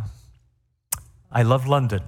I 1.31 1.43
love 1.43 1.67
London. 1.67 2.03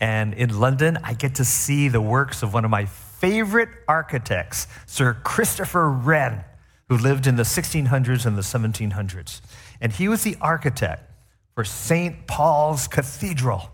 And 0.00 0.34
in 0.34 0.58
London, 0.58 0.98
I 1.02 1.14
get 1.14 1.36
to 1.36 1.44
see 1.44 1.88
the 1.88 2.00
works 2.00 2.42
of 2.42 2.52
one 2.52 2.64
of 2.64 2.70
my 2.70 2.84
favorite 2.84 3.70
architects, 3.88 4.66
Sir 4.84 5.14
Christopher 5.24 5.90
Wren, 5.90 6.44
who 6.88 6.98
lived 6.98 7.26
in 7.26 7.36
the 7.36 7.44
1600s 7.44 8.26
and 8.26 8.36
the 8.36 8.42
1700s. 8.42 9.40
And 9.80 9.92
he 9.92 10.08
was 10.08 10.22
the 10.22 10.36
architect 10.40 11.10
for 11.54 11.64
St. 11.64 12.26
Paul's 12.26 12.86
Cathedral 12.88 13.70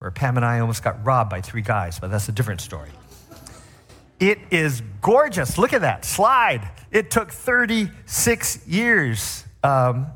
where 0.00 0.10
Pam 0.10 0.36
and 0.36 0.46
I 0.46 0.60
almost 0.60 0.82
got 0.82 1.04
robbed 1.04 1.28
by 1.28 1.42
three 1.42 1.60
guys, 1.60 1.98
but 1.98 2.10
that's 2.10 2.28
a 2.28 2.32
different 2.32 2.62
story. 2.62 2.88
It 4.18 4.38
is 4.50 4.82
gorgeous. 5.02 5.58
Look 5.58 5.74
at 5.74 5.82
that 5.82 6.06
slide. 6.06 6.70
It 6.90 7.10
took 7.10 7.30
36 7.30 8.66
years. 8.66 9.44
Um, 9.62 10.06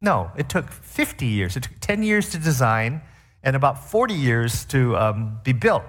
no, 0.00 0.30
it 0.36 0.48
took 0.48 0.70
50 0.70 1.26
years. 1.26 1.56
It 1.56 1.64
took 1.64 1.80
10 1.80 2.04
years 2.04 2.30
to 2.30 2.38
design 2.38 3.02
and 3.42 3.56
about 3.56 3.90
40 3.90 4.14
years 4.14 4.64
to 4.66 4.96
um, 4.96 5.40
be 5.42 5.52
built. 5.52 5.82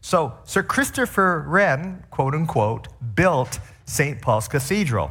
So, 0.00 0.32
Sir 0.44 0.62
Christopher 0.62 1.44
Wren, 1.46 2.04
quote 2.10 2.34
unquote, 2.34 2.88
built 3.14 3.58
St. 3.84 4.22
Paul's 4.22 4.48
Cathedral. 4.48 5.10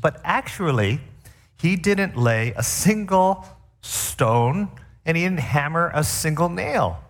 But 0.00 0.20
actually, 0.24 1.00
he 1.60 1.76
didn't 1.76 2.16
lay 2.16 2.52
a 2.56 2.64
single 2.64 3.46
stone 3.80 4.70
and 5.08 5.16
he 5.16 5.22
didn't 5.22 5.40
hammer 5.40 5.90
a 5.94 6.04
single 6.04 6.50
nail. 6.50 7.02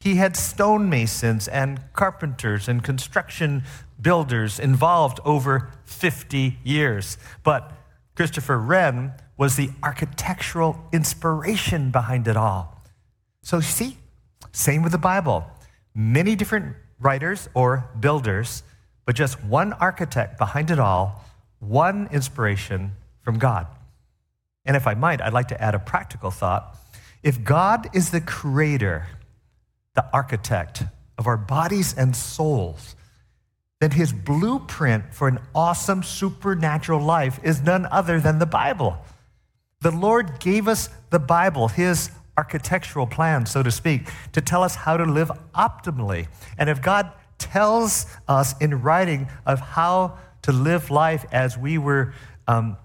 He 0.00 0.16
had 0.16 0.36
stonemasons 0.36 1.46
and 1.46 1.80
carpenters 1.92 2.66
and 2.66 2.82
construction 2.82 3.62
builders 4.00 4.58
involved 4.58 5.20
over 5.24 5.70
50 5.84 6.58
years. 6.64 7.16
But 7.44 7.72
Christopher 8.16 8.58
Wren 8.58 9.12
was 9.36 9.54
the 9.54 9.70
architectural 9.84 10.80
inspiration 10.92 11.92
behind 11.92 12.26
it 12.26 12.36
all. 12.36 12.82
So, 13.42 13.60
see, 13.60 13.98
same 14.50 14.82
with 14.82 14.90
the 14.90 14.98
Bible. 14.98 15.46
Many 15.94 16.34
different 16.34 16.74
writers 16.98 17.48
or 17.54 17.88
builders, 18.00 18.64
but 19.06 19.14
just 19.14 19.44
one 19.44 19.72
architect 19.74 20.38
behind 20.38 20.72
it 20.72 20.80
all, 20.80 21.24
one 21.60 22.08
inspiration 22.10 22.92
from 23.22 23.38
God. 23.38 23.68
And 24.64 24.76
if 24.76 24.88
I 24.88 24.94
might, 24.94 25.22
I'd 25.22 25.32
like 25.32 25.48
to 25.48 25.62
add 25.62 25.76
a 25.76 25.78
practical 25.78 26.32
thought 26.32 26.77
if 27.22 27.42
God 27.42 27.88
is 27.94 28.10
the 28.10 28.20
creator, 28.20 29.06
the 29.94 30.04
architect 30.12 30.84
of 31.16 31.26
our 31.26 31.36
bodies 31.36 31.94
and 31.96 32.14
souls, 32.14 32.94
then 33.80 33.92
his 33.92 34.12
blueprint 34.12 35.14
for 35.14 35.28
an 35.28 35.38
awesome 35.54 36.02
supernatural 36.02 37.00
life 37.00 37.38
is 37.42 37.62
none 37.62 37.86
other 37.86 38.20
than 38.20 38.38
the 38.38 38.46
Bible. 38.46 38.98
The 39.80 39.90
Lord 39.90 40.40
gave 40.40 40.66
us 40.66 40.88
the 41.10 41.20
Bible, 41.20 41.68
his 41.68 42.10
architectural 42.36 43.06
plan, 43.06 43.46
so 43.46 43.62
to 43.62 43.70
speak, 43.70 44.08
to 44.32 44.40
tell 44.40 44.62
us 44.62 44.74
how 44.74 44.96
to 44.96 45.04
live 45.04 45.30
optimally. 45.54 46.28
And 46.56 46.68
if 46.68 46.82
God 46.82 47.12
tells 47.38 48.06
us 48.26 48.56
in 48.60 48.82
writing 48.82 49.28
of 49.46 49.60
how 49.60 50.18
to 50.42 50.52
live 50.52 50.90
life 50.90 51.24
as 51.30 51.56
we 51.56 51.78
were 51.78 52.14
um, 52.46 52.76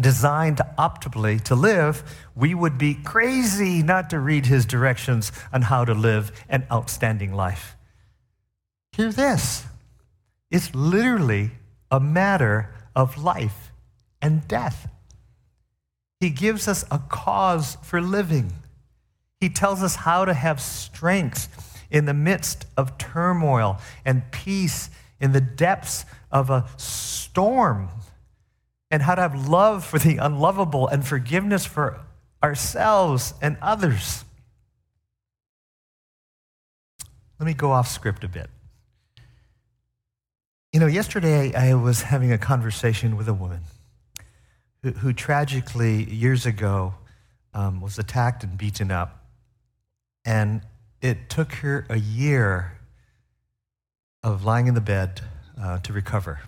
designed 0.00 0.58
optimally 0.78 1.42
to 1.44 1.54
live, 1.54 2.02
we 2.34 2.54
would 2.54 2.78
be 2.78 2.94
crazy 2.94 3.82
not 3.82 4.10
to 4.10 4.18
read 4.18 4.46
his 4.46 4.64
directions 4.64 5.32
on 5.52 5.62
how 5.62 5.84
to 5.84 5.94
live 5.94 6.32
an 6.48 6.66
outstanding 6.70 7.32
life. 7.32 7.76
Hear 8.92 9.12
this 9.12 9.66
it's 10.50 10.74
literally 10.74 11.50
a 11.90 12.00
matter 12.00 12.74
of 12.96 13.22
life 13.22 13.72
and 14.20 14.46
death. 14.48 14.88
He 16.20 16.30
gives 16.30 16.66
us 16.66 16.84
a 16.90 16.98
cause 16.98 17.76
for 17.82 18.00
living. 18.00 18.52
He 19.40 19.48
tells 19.48 19.82
us 19.82 19.94
how 19.94 20.24
to 20.24 20.34
have 20.34 20.60
strength 20.60 21.78
in 21.90 22.06
the 22.06 22.14
midst 22.14 22.66
of 22.76 22.98
turmoil 22.98 23.78
and 24.04 24.30
peace 24.32 24.90
in 25.20 25.32
the 25.32 25.40
depths 25.40 26.04
of 26.30 26.50
a 26.50 26.68
storm 26.76 27.88
and 28.90 29.02
how 29.02 29.14
to 29.14 29.22
have 29.22 29.48
love 29.48 29.84
for 29.84 29.98
the 29.98 30.16
unlovable 30.16 30.88
and 30.88 31.06
forgiveness 31.06 31.66
for 31.66 32.00
ourselves 32.42 33.34
and 33.42 33.56
others. 33.60 34.24
Let 37.38 37.46
me 37.46 37.54
go 37.54 37.70
off 37.70 37.88
script 37.88 38.24
a 38.24 38.28
bit. 38.28 38.50
You 40.72 40.80
know, 40.80 40.86
yesterday 40.86 41.54
I 41.54 41.74
was 41.74 42.02
having 42.02 42.32
a 42.32 42.38
conversation 42.38 43.16
with 43.16 43.28
a 43.28 43.34
woman 43.34 43.60
who, 44.82 44.90
who 44.90 45.12
tragically, 45.12 46.04
years 46.04 46.46
ago, 46.46 46.94
um, 47.54 47.80
was 47.80 47.98
attacked 47.98 48.44
and 48.44 48.58
beaten 48.58 48.90
up. 48.90 49.24
And 50.24 50.62
it 51.00 51.30
took 51.30 51.52
her 51.54 51.86
a 51.88 51.98
year 51.98 52.78
of 54.22 54.44
lying 54.44 54.66
in 54.66 54.74
the 54.74 54.80
bed 54.80 55.20
uh, 55.60 55.78
to 55.78 55.92
recover. 55.92 56.40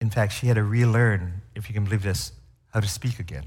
In 0.00 0.10
fact, 0.10 0.32
she 0.32 0.46
had 0.46 0.56
to 0.56 0.64
relearn, 0.64 1.42
if 1.54 1.68
you 1.68 1.74
can 1.74 1.84
believe 1.84 2.02
this, 2.02 2.32
how 2.72 2.80
to 2.80 2.88
speak 2.88 3.18
again. 3.18 3.44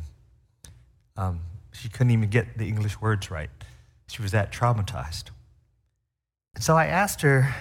Um, 1.18 1.42
she 1.72 1.90
couldn't 1.90 2.12
even 2.12 2.30
get 2.30 2.58
the 2.58 2.68
English 2.68 3.02
words 3.02 3.32
right. 3.32 3.50
She 4.08 4.22
was 4.22 4.32
that 4.32 4.52
traumatized. 4.52 5.26
And 6.56 6.64
so 6.64 6.76
I 6.76 6.86
asked 6.86 7.22
her 7.22 7.56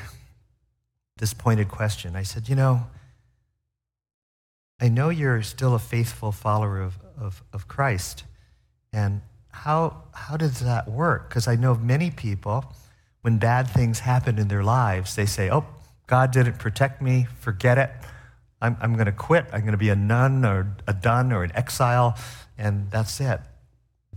this 1.17 1.33
pointed 1.33 1.69
question. 1.69 2.17
I 2.17 2.23
said, 2.23 2.49
You 2.49 2.57
know, 2.57 2.87
I 4.81 4.89
know 4.89 5.09
you're 5.09 5.43
still 5.43 5.75
a 5.75 5.79
faithful 5.79 6.33
follower 6.33 6.81
of, 6.81 6.99
of, 7.19 7.43
of 7.53 7.69
Christ. 7.69 8.25
And 8.93 9.23
how, 9.51 10.03
how 10.13 10.37
does 10.37 10.61
that 10.61 10.89
work? 10.89 11.29
Because 11.29 11.47
I 11.47 11.57
know 11.57 11.75
many 11.75 12.11
people, 12.11 12.65
when 13.23 13.39
bad 13.39 13.69
things 13.71 14.01
happen 14.01 14.39
in 14.39 14.49
their 14.49 14.65
lives, 14.65 15.15
they 15.15 15.27
say, 15.27 15.51
Oh, 15.51 15.65
God 16.07 16.33
didn't 16.33 16.59
protect 16.59 17.01
me, 17.01 17.27
forget 17.39 17.79
it. 17.79 17.91
I'm, 18.63 18.77
I'm 18.81 18.95
going 18.95 19.07
to 19.07 19.13
quit. 19.13 19.47
I'm 19.53 19.61
going 19.61 19.73
to 19.73 19.77
be 19.77 19.91
a 19.91 19.97
nun 19.97 20.45
or 20.45 20.77
a 20.87 20.95
dun 20.95 21.33
or 21.33 21.43
an 21.43 21.53
exile, 21.55 22.17
and 22.57 22.91
that's 22.91 23.21
it. 23.21 23.41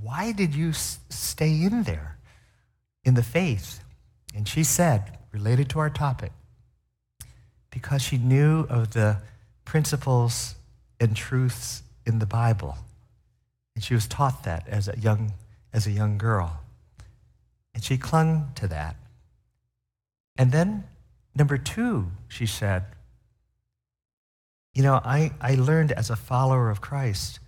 Why 0.01 0.31
did 0.31 0.53
you 0.53 0.69
s- 0.69 0.99
stay 1.09 1.63
in 1.63 1.83
there 1.83 2.17
in 3.03 3.15
the 3.15 3.23
faith? 3.23 3.83
And 4.35 4.47
she 4.47 4.63
said, 4.63 5.17
related 5.31 5.69
to 5.69 5.79
our 5.79 5.89
topic, 5.89 6.31
because 7.71 8.01
she 8.01 8.17
knew 8.17 8.61
of 8.69 8.93
the 8.93 9.17
principles 9.65 10.55
and 10.99 11.15
truths 11.15 11.83
in 12.05 12.19
the 12.19 12.25
Bible. 12.25 12.77
And 13.73 13.83
she 13.83 13.93
was 13.93 14.07
taught 14.07 14.43
that 14.43 14.67
as 14.67 14.87
a 14.87 14.97
young, 14.99 15.33
as 15.73 15.87
a 15.87 15.91
young 15.91 16.17
girl. 16.17 16.61
And 17.73 17.83
she 17.83 17.97
clung 17.97 18.51
to 18.55 18.67
that. 18.67 18.95
And 20.37 20.51
then, 20.51 20.85
number 21.35 21.57
two, 21.57 22.11
she 22.27 22.45
said, 22.45 22.85
You 24.75 24.83
know, 24.83 25.01
I, 25.03 25.31
I 25.39 25.55
learned 25.55 25.93
as 25.93 26.09
a 26.09 26.17
follower 26.17 26.69
of 26.69 26.81
Christ 26.81 27.39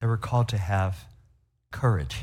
that 0.00 0.06
we're 0.06 0.18
called 0.18 0.48
to 0.50 0.58
have 0.58 1.06
courage. 1.72 2.22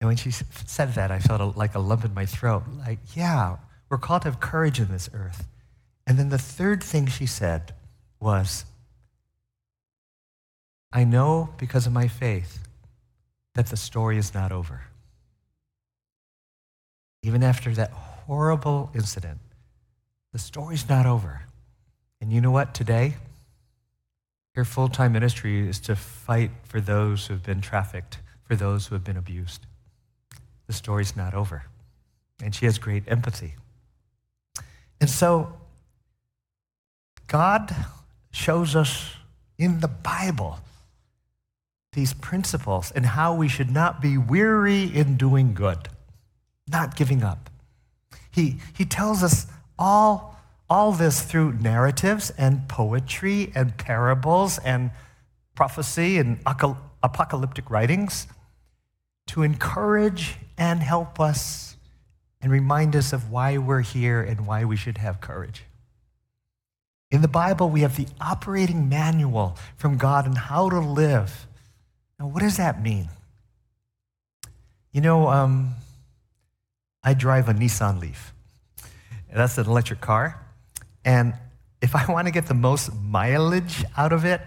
And 0.00 0.08
when 0.08 0.16
she 0.16 0.30
said 0.30 0.94
that, 0.94 1.10
I 1.10 1.18
felt 1.18 1.40
a, 1.40 1.58
like 1.58 1.74
a 1.74 1.78
lump 1.78 2.04
in 2.04 2.14
my 2.14 2.24
throat. 2.24 2.64
Like, 2.78 2.98
yeah, 3.14 3.56
we're 3.90 3.98
called 3.98 4.22
to 4.22 4.30
have 4.30 4.40
courage 4.40 4.80
in 4.80 4.88
this 4.88 5.10
earth. 5.12 5.46
And 6.06 6.18
then 6.18 6.30
the 6.30 6.38
third 6.38 6.82
thing 6.82 7.06
she 7.06 7.26
said 7.26 7.74
was, 8.20 8.64
I 10.92 11.04
know 11.04 11.50
because 11.58 11.86
of 11.86 11.92
my 11.92 12.08
faith 12.08 12.66
that 13.54 13.66
the 13.66 13.76
story 13.76 14.16
is 14.16 14.32
not 14.32 14.50
over. 14.50 14.82
Even 17.22 17.42
after 17.42 17.74
that 17.74 17.90
horrible 17.90 18.90
incident, 18.94 19.38
the 20.32 20.38
story's 20.38 20.88
not 20.88 21.04
over. 21.04 21.42
And 22.26 22.32
you 22.32 22.40
know 22.40 22.50
what? 22.50 22.74
Today, 22.74 23.14
your 24.56 24.64
full 24.64 24.88
time 24.88 25.12
ministry 25.12 25.68
is 25.68 25.78
to 25.82 25.94
fight 25.94 26.50
for 26.64 26.80
those 26.80 27.24
who 27.24 27.34
have 27.34 27.44
been 27.44 27.60
trafficked, 27.60 28.18
for 28.42 28.56
those 28.56 28.88
who 28.88 28.96
have 28.96 29.04
been 29.04 29.16
abused. 29.16 29.64
The 30.66 30.72
story's 30.72 31.14
not 31.14 31.34
over. 31.34 31.66
And 32.42 32.52
she 32.52 32.66
has 32.66 32.78
great 32.78 33.04
empathy. 33.06 33.54
And 35.00 35.08
so, 35.08 35.52
God 37.28 37.72
shows 38.32 38.74
us 38.74 39.14
in 39.56 39.78
the 39.78 39.86
Bible 39.86 40.58
these 41.92 42.12
principles 42.12 42.90
and 42.90 43.06
how 43.06 43.36
we 43.36 43.46
should 43.46 43.70
not 43.70 44.02
be 44.02 44.18
weary 44.18 44.82
in 44.82 45.16
doing 45.16 45.54
good, 45.54 45.90
not 46.66 46.96
giving 46.96 47.22
up. 47.22 47.50
He, 48.32 48.56
he 48.76 48.84
tells 48.84 49.22
us 49.22 49.46
all, 49.78 50.35
all 50.68 50.92
this 50.92 51.22
through 51.22 51.52
narratives 51.54 52.30
and 52.36 52.68
poetry 52.68 53.52
and 53.54 53.76
parables 53.76 54.58
and 54.58 54.90
prophecy 55.54 56.18
and 56.18 56.38
apocalyptic 57.02 57.70
writings 57.70 58.26
to 59.28 59.42
encourage 59.42 60.36
and 60.58 60.80
help 60.80 61.20
us 61.20 61.76
and 62.40 62.52
remind 62.52 62.94
us 62.94 63.12
of 63.12 63.30
why 63.30 63.58
we're 63.58 63.80
here 63.80 64.20
and 64.20 64.46
why 64.46 64.64
we 64.64 64.76
should 64.76 64.98
have 64.98 65.20
courage. 65.20 65.64
In 67.10 67.22
the 67.22 67.28
Bible, 67.28 67.70
we 67.70 67.80
have 67.82 67.96
the 67.96 68.06
operating 68.20 68.88
manual 68.88 69.56
from 69.76 69.96
God 69.96 70.26
on 70.26 70.34
how 70.34 70.68
to 70.68 70.80
live. 70.80 71.46
Now, 72.18 72.26
what 72.26 72.42
does 72.42 72.56
that 72.56 72.82
mean? 72.82 73.08
You 74.92 75.00
know, 75.00 75.28
um, 75.28 75.74
I 77.02 77.14
drive 77.14 77.48
a 77.48 77.54
Nissan 77.54 78.00
Leaf. 78.00 78.32
That's 79.32 79.58
an 79.58 79.66
electric 79.66 80.00
car. 80.00 80.45
And 81.06 81.34
if 81.80 81.94
I 81.94 82.04
want 82.12 82.26
to 82.26 82.32
get 82.32 82.46
the 82.46 82.54
most 82.54 82.92
mileage 82.94 83.84
out 83.96 84.12
of 84.12 84.24
it, 84.24 84.40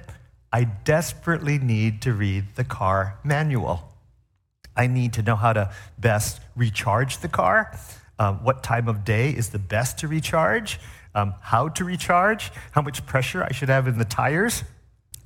I 0.51 0.65
desperately 0.65 1.57
need 1.57 2.01
to 2.03 2.13
read 2.13 2.55
the 2.55 2.63
car 2.63 3.17
manual. 3.23 3.89
I 4.75 4.87
need 4.87 5.13
to 5.13 5.21
know 5.21 5.35
how 5.35 5.53
to 5.53 5.71
best 5.97 6.41
recharge 6.55 7.19
the 7.19 7.27
car, 7.27 7.77
uh, 8.19 8.33
what 8.33 8.61
time 8.61 8.87
of 8.89 9.05
day 9.05 9.31
is 9.31 9.49
the 9.49 9.59
best 9.59 9.99
to 9.99 10.07
recharge, 10.07 10.79
um, 11.15 11.33
how 11.41 11.69
to 11.69 11.85
recharge, 11.85 12.51
how 12.71 12.81
much 12.81 13.05
pressure 13.05 13.43
I 13.43 13.53
should 13.53 13.69
have 13.69 13.87
in 13.87 13.97
the 13.97 14.05
tires 14.05 14.63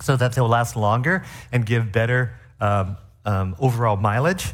so 0.00 0.16
that 0.16 0.34
they'll 0.34 0.48
last 0.48 0.76
longer 0.76 1.24
and 1.50 1.66
give 1.66 1.90
better 1.90 2.34
um, 2.60 2.96
um, 3.24 3.56
overall 3.58 3.96
mileage. 3.96 4.52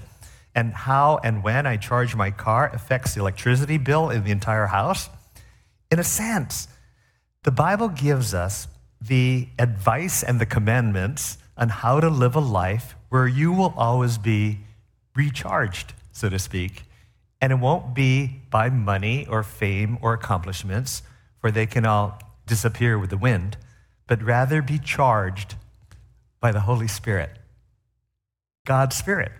And 0.54 0.72
how 0.72 1.20
and 1.22 1.42
when 1.42 1.66
I 1.66 1.76
charge 1.76 2.16
my 2.16 2.30
car 2.30 2.70
affects 2.72 3.14
the 3.14 3.20
electricity 3.20 3.78
bill 3.78 4.10
in 4.10 4.24
the 4.24 4.30
entire 4.30 4.66
house. 4.66 5.10
In 5.90 5.98
a 5.98 6.04
sense, 6.04 6.68
the 7.42 7.50
Bible 7.50 7.88
gives 7.88 8.32
us 8.32 8.68
the 9.00 9.48
advice 9.58 10.22
and 10.22 10.40
the 10.40 10.46
commandments 10.46 11.38
on 11.56 11.68
how 11.68 12.00
to 12.00 12.08
live 12.08 12.36
a 12.36 12.40
life 12.40 12.94
where 13.08 13.26
you 13.26 13.52
will 13.52 13.74
always 13.76 14.16
be 14.18 14.60
recharged, 15.16 15.94
so 16.12 16.28
to 16.28 16.38
speak. 16.38 16.84
And 17.40 17.52
it 17.52 17.56
won't 17.56 17.94
be 17.94 18.42
by 18.50 18.70
money 18.70 19.26
or 19.26 19.42
fame 19.42 19.98
or 20.00 20.12
accomplishments, 20.12 21.02
for 21.40 21.50
they 21.50 21.66
can 21.66 21.86
all 21.86 22.20
disappear 22.46 22.98
with 22.98 23.10
the 23.10 23.16
wind, 23.16 23.56
but 24.06 24.22
rather 24.22 24.62
be 24.62 24.78
charged 24.78 25.56
by 26.40 26.52
the 26.52 26.60
Holy 26.60 26.88
Spirit, 26.88 27.38
God's 28.64 28.96
Spirit. 28.96 29.32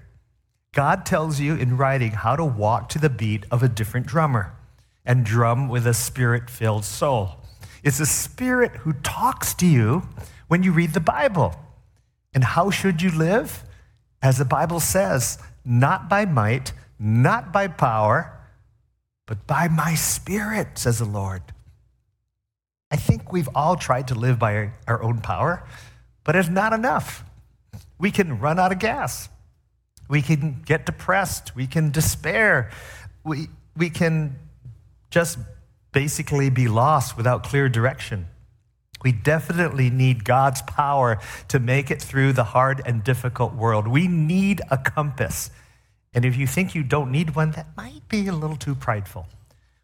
God 0.73 1.05
tells 1.05 1.41
you 1.41 1.55
in 1.55 1.77
writing 1.77 2.13
how 2.13 2.37
to 2.37 2.45
walk 2.45 2.89
to 2.91 2.99
the 2.99 3.11
beat 3.11 3.45
of 3.51 3.63
a 3.63 3.69
different 3.69 4.07
drummer 4.07 4.55
and 5.05 5.25
drum 5.25 5.69
with 5.69 5.87
a 5.87 5.95
spirit 5.95 6.51
filled 6.51 6.85
soul. 6.85 7.41
It's 7.83 7.99
the 7.99 8.07
Spirit 8.07 8.73
who 8.77 8.93
talks 8.93 9.55
to 9.55 9.67
you 9.67 10.03
when 10.49 10.63
you 10.63 10.73
read 10.73 10.93
the 10.93 11.01
Bible. 11.01 11.55
And 12.35 12.45
how 12.45 12.71
should 12.71 13.03
you 13.03 13.11
live? 13.11 13.65
As 14.23 14.39
the 14.39 14.45
Bible 14.45 14.81
says, 14.81 15.39
not 15.65 16.09
by 16.09 16.27
might, 16.27 16.73
not 16.99 17.53
by 17.53 17.69
power, 17.69 18.39
but 19.27 19.47
by 19.47 19.69
my 19.69 19.95
spirit, 19.95 20.79
says 20.79 20.99
the 20.99 21.05
Lord. 21.07 21.43
I 22.91 22.97
think 22.97 23.33
we've 23.33 23.49
all 23.55 23.77
tried 23.77 24.09
to 24.09 24.15
live 24.15 24.39
by 24.39 24.71
our 24.87 25.03
own 25.03 25.21
power, 25.21 25.65
but 26.25 26.37
it's 26.37 26.49
not 26.49 26.73
enough. 26.73 27.25
We 27.99 28.11
can 28.11 28.41
run 28.41 28.59
out 28.59 28.73
of 28.73 28.79
gas. 28.79 29.29
We 30.09 30.21
can 30.23 30.61
get 30.67 30.85
depressed. 30.87 31.55
We 31.55 31.67
can 31.67 31.91
despair. 31.91 32.71
We, 33.25 33.49
we 33.77 33.89
can 33.89 34.37
just 35.11 35.39
basically 35.93 36.51
be 36.51 36.69
lost 36.69 37.17
without 37.17 37.45
clear 37.45 37.69
direction. 37.69 38.27
We 39.03 39.13
definitely 39.13 39.91
need 39.91 40.25
God's 40.25 40.63
power 40.63 41.19
to 41.49 41.59
make 41.59 41.91
it 41.91 42.03
through 42.03 42.35
the 42.35 42.45
hard 42.45 42.83
and 42.85 43.03
difficult 43.03 43.55
world. 43.55 43.89
We 43.89 44.07
need 44.09 44.61
a 44.71 44.77
compass. 44.77 45.51
And 46.13 46.25
if 46.25 46.37
you 46.37 46.47
think 46.47 46.75
you 46.75 46.83
don't 46.83 47.11
need 47.11 47.35
one, 47.35 47.53
that 47.53 47.69
might 47.77 48.07
be 48.09 48.27
a 48.27 48.33
little 48.33 48.57
too 48.57 48.75
prideful. 48.75 49.27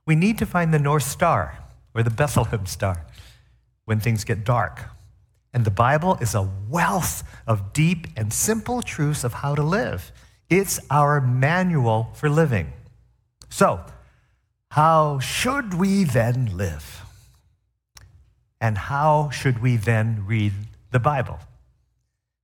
We 0.07 0.17
need 0.17 0.39
to 0.39 0.47
find 0.47 0.73
the 0.73 0.79
North 0.79 1.05
Star 1.05 1.59
or 1.95 2.03
the 2.03 2.11
Bethlehem 2.11 2.67
Star 2.67 3.07
when 3.87 4.01
things 4.01 4.25
get 4.25 4.45
dark. 4.45 4.83
And 5.55 5.65
the 5.65 5.71
Bible 5.71 6.19
is 6.21 6.35
a 6.35 6.49
wealth 6.69 7.23
of 7.47 7.73
deep 7.73 8.09
and 8.17 8.33
simple 8.33 8.83
truths 8.83 9.25
of 9.25 9.33
how 9.33 9.55
to 9.55 9.63
live. 9.63 10.13
It's 10.51 10.79
our 10.91 11.21
manual 11.21 12.11
for 12.13 12.29
living. 12.29 12.73
So, 13.49 13.81
how 14.77 15.19
should 15.21 15.73
we 15.73 16.05
then 16.05 16.55
live? 16.55 17.01
And 18.61 18.77
how 18.77 19.31
should 19.31 19.63
we 19.63 19.79
then 19.79 20.27
read 20.27 20.53
the 20.91 20.99
Bible? 21.01 21.39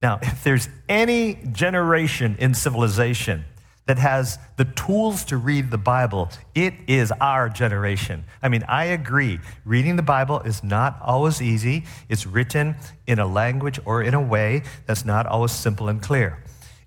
Now, 0.00 0.18
if 0.22 0.42
there's 0.42 0.70
any 0.88 1.34
generation 1.52 2.36
in 2.38 2.54
civilization 2.54 3.44
that 3.84 3.98
has 3.98 4.38
the 4.56 4.64
tools 4.64 5.24
to 5.24 5.36
read 5.36 5.70
the 5.70 5.76
Bible, 5.76 6.30
it 6.54 6.72
is 6.86 7.12
our 7.20 7.50
generation. 7.50 8.24
I 8.42 8.48
mean, 8.48 8.64
I 8.66 8.86
agree. 8.86 9.38
Reading 9.66 9.96
the 9.96 10.02
Bible 10.02 10.40
is 10.40 10.64
not 10.64 10.98
always 11.02 11.42
easy. 11.42 11.84
It's 12.08 12.26
written 12.26 12.76
in 13.06 13.18
a 13.18 13.26
language 13.26 13.78
or 13.84 14.02
in 14.02 14.14
a 14.14 14.22
way 14.22 14.62
that's 14.86 15.04
not 15.04 15.26
always 15.26 15.52
simple 15.52 15.90
and 15.90 16.00
clear. 16.00 16.42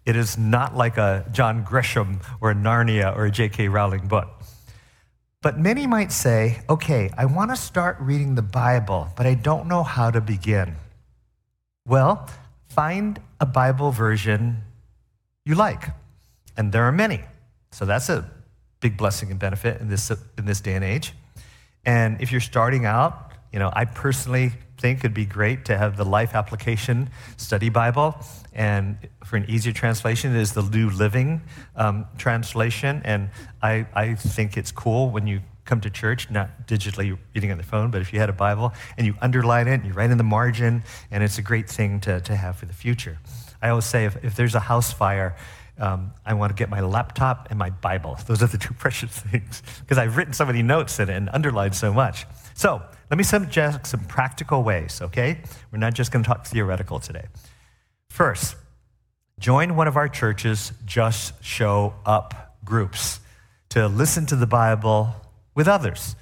It 0.07 0.15
is 0.15 0.39
not 0.39 0.75
like 0.75 0.97
a 0.97 1.29
John 1.31 1.63
Grisham 1.63 2.23
or 2.41 2.49
a 2.49 2.55
Narnia 2.55 3.15
or 3.15 3.25
a 3.25 3.31
J.K. 3.31 3.67
Rowling 3.67 4.07
book. 4.07 4.29
But 5.45 5.59
many 5.59 5.85
might 5.85 6.11
say, 6.11 6.61
okay, 6.67 7.11
I 7.15 7.25
want 7.25 7.51
to 7.51 7.55
start 7.55 7.97
reading 7.99 8.33
the 8.33 8.41
Bible, 8.41 9.09
but 9.15 9.27
I 9.27 9.35
don't 9.35 9.67
know 9.67 9.83
how 9.83 10.09
to 10.09 10.19
begin. 10.19 10.75
Well, 11.85 12.27
find 12.69 13.19
a 13.39 13.45
Bible 13.45 13.91
version 13.91 14.63
you 15.45 15.53
like. 15.53 15.89
And 16.57 16.71
there 16.71 16.85
are 16.85 16.91
many. 16.91 17.23
So 17.69 17.85
that's 17.85 18.09
a 18.09 18.27
big 18.79 18.97
blessing 18.97 19.29
and 19.29 19.39
benefit 19.39 19.79
in 19.81 19.87
this, 19.87 20.09
in 20.35 20.45
this 20.45 20.61
day 20.61 20.73
and 20.73 20.83
age. 20.83 21.13
And 21.85 22.19
if 22.23 22.31
you're 22.31 22.41
starting 22.41 22.87
out, 22.87 23.31
you 23.53 23.59
know, 23.59 23.69
I 23.71 23.85
personally 23.85 24.51
think 24.85 24.99
it'd 24.99 25.15
be 25.15 25.25
great 25.25 25.65
to 25.65 25.75
have 25.75 25.97
the 25.97 26.05
Life 26.05 26.35
Application 26.35 27.09
Study 27.37 27.69
Bible. 27.69 28.15
And 28.53 28.99
for 29.23 29.35
an 29.35 29.49
easier 29.49 29.73
translation, 29.73 30.35
it 30.35 30.39
is 30.39 30.53
the 30.53 30.61
New 30.61 30.91
Living 30.91 31.41
um, 31.75 32.05
translation. 32.19 33.01
And 33.03 33.31
I, 33.63 33.87
I 33.95 34.13
think 34.13 34.57
it's 34.57 34.71
cool 34.71 35.09
when 35.09 35.25
you 35.25 35.41
come 35.63 35.81
to 35.81 35.89
church, 35.89 36.29
not 36.29 36.67
digitally 36.67 37.17
reading 37.33 37.51
on 37.51 37.57
the 37.57 37.63
phone, 37.63 37.89
but 37.89 37.99
if 37.99 38.13
you 38.13 38.19
had 38.19 38.29
a 38.29 38.33
Bible 38.33 38.73
and 38.95 39.07
you 39.07 39.15
underline 39.23 39.67
it, 39.67 39.73
and 39.73 39.87
you 39.87 39.93
write 39.93 40.11
in 40.11 40.19
the 40.19 40.23
margin, 40.23 40.83
and 41.09 41.23
it's 41.23 41.39
a 41.39 41.41
great 41.41 41.67
thing 41.67 41.99
to, 42.01 42.21
to 42.21 42.35
have 42.35 42.55
for 42.55 42.67
the 42.67 42.73
future. 42.73 43.17
I 43.63 43.69
always 43.69 43.85
say 43.85 44.05
if, 44.05 44.23
if 44.23 44.35
there's 44.35 44.53
a 44.53 44.59
house 44.59 44.93
fire, 44.93 45.35
um, 45.79 46.11
I 46.23 46.35
want 46.35 46.51
to 46.51 46.55
get 46.55 46.69
my 46.69 46.81
laptop 46.81 47.47
and 47.49 47.57
my 47.57 47.71
Bible. 47.71 48.19
Those 48.27 48.43
are 48.43 48.47
the 48.47 48.59
two 48.59 48.73
precious 48.77 49.17
things 49.17 49.63
because 49.79 49.97
I've 49.97 50.15
written 50.15 50.33
so 50.33 50.45
many 50.45 50.61
notes 50.61 50.99
in 50.99 51.09
it 51.09 51.15
and 51.15 51.27
underlined 51.33 51.73
so 51.73 51.91
much. 51.91 52.27
So 52.55 52.81
let 53.11 53.17
me 53.17 53.23
suggest 53.23 53.85
some 53.85 53.99
practical 54.05 54.63
ways, 54.63 55.01
okay? 55.01 55.41
We're 55.71 55.77
not 55.77 55.93
just 55.93 56.11
going 56.11 56.23
to 56.23 56.27
talk 56.27 56.47
theoretical 56.47 56.99
today. 57.01 57.25
First, 58.09 58.55
join 59.37 59.75
one 59.75 59.89
of 59.89 59.97
our 59.97 60.07
churches, 60.07 60.71
Just 60.85 61.43
Show 61.43 61.93
Up 62.05 62.55
groups 62.63 63.19
to 63.69 63.89
listen 63.89 64.25
to 64.27 64.37
the 64.37 64.47
Bible 64.47 65.13
with 65.53 65.67
others. 65.67 66.15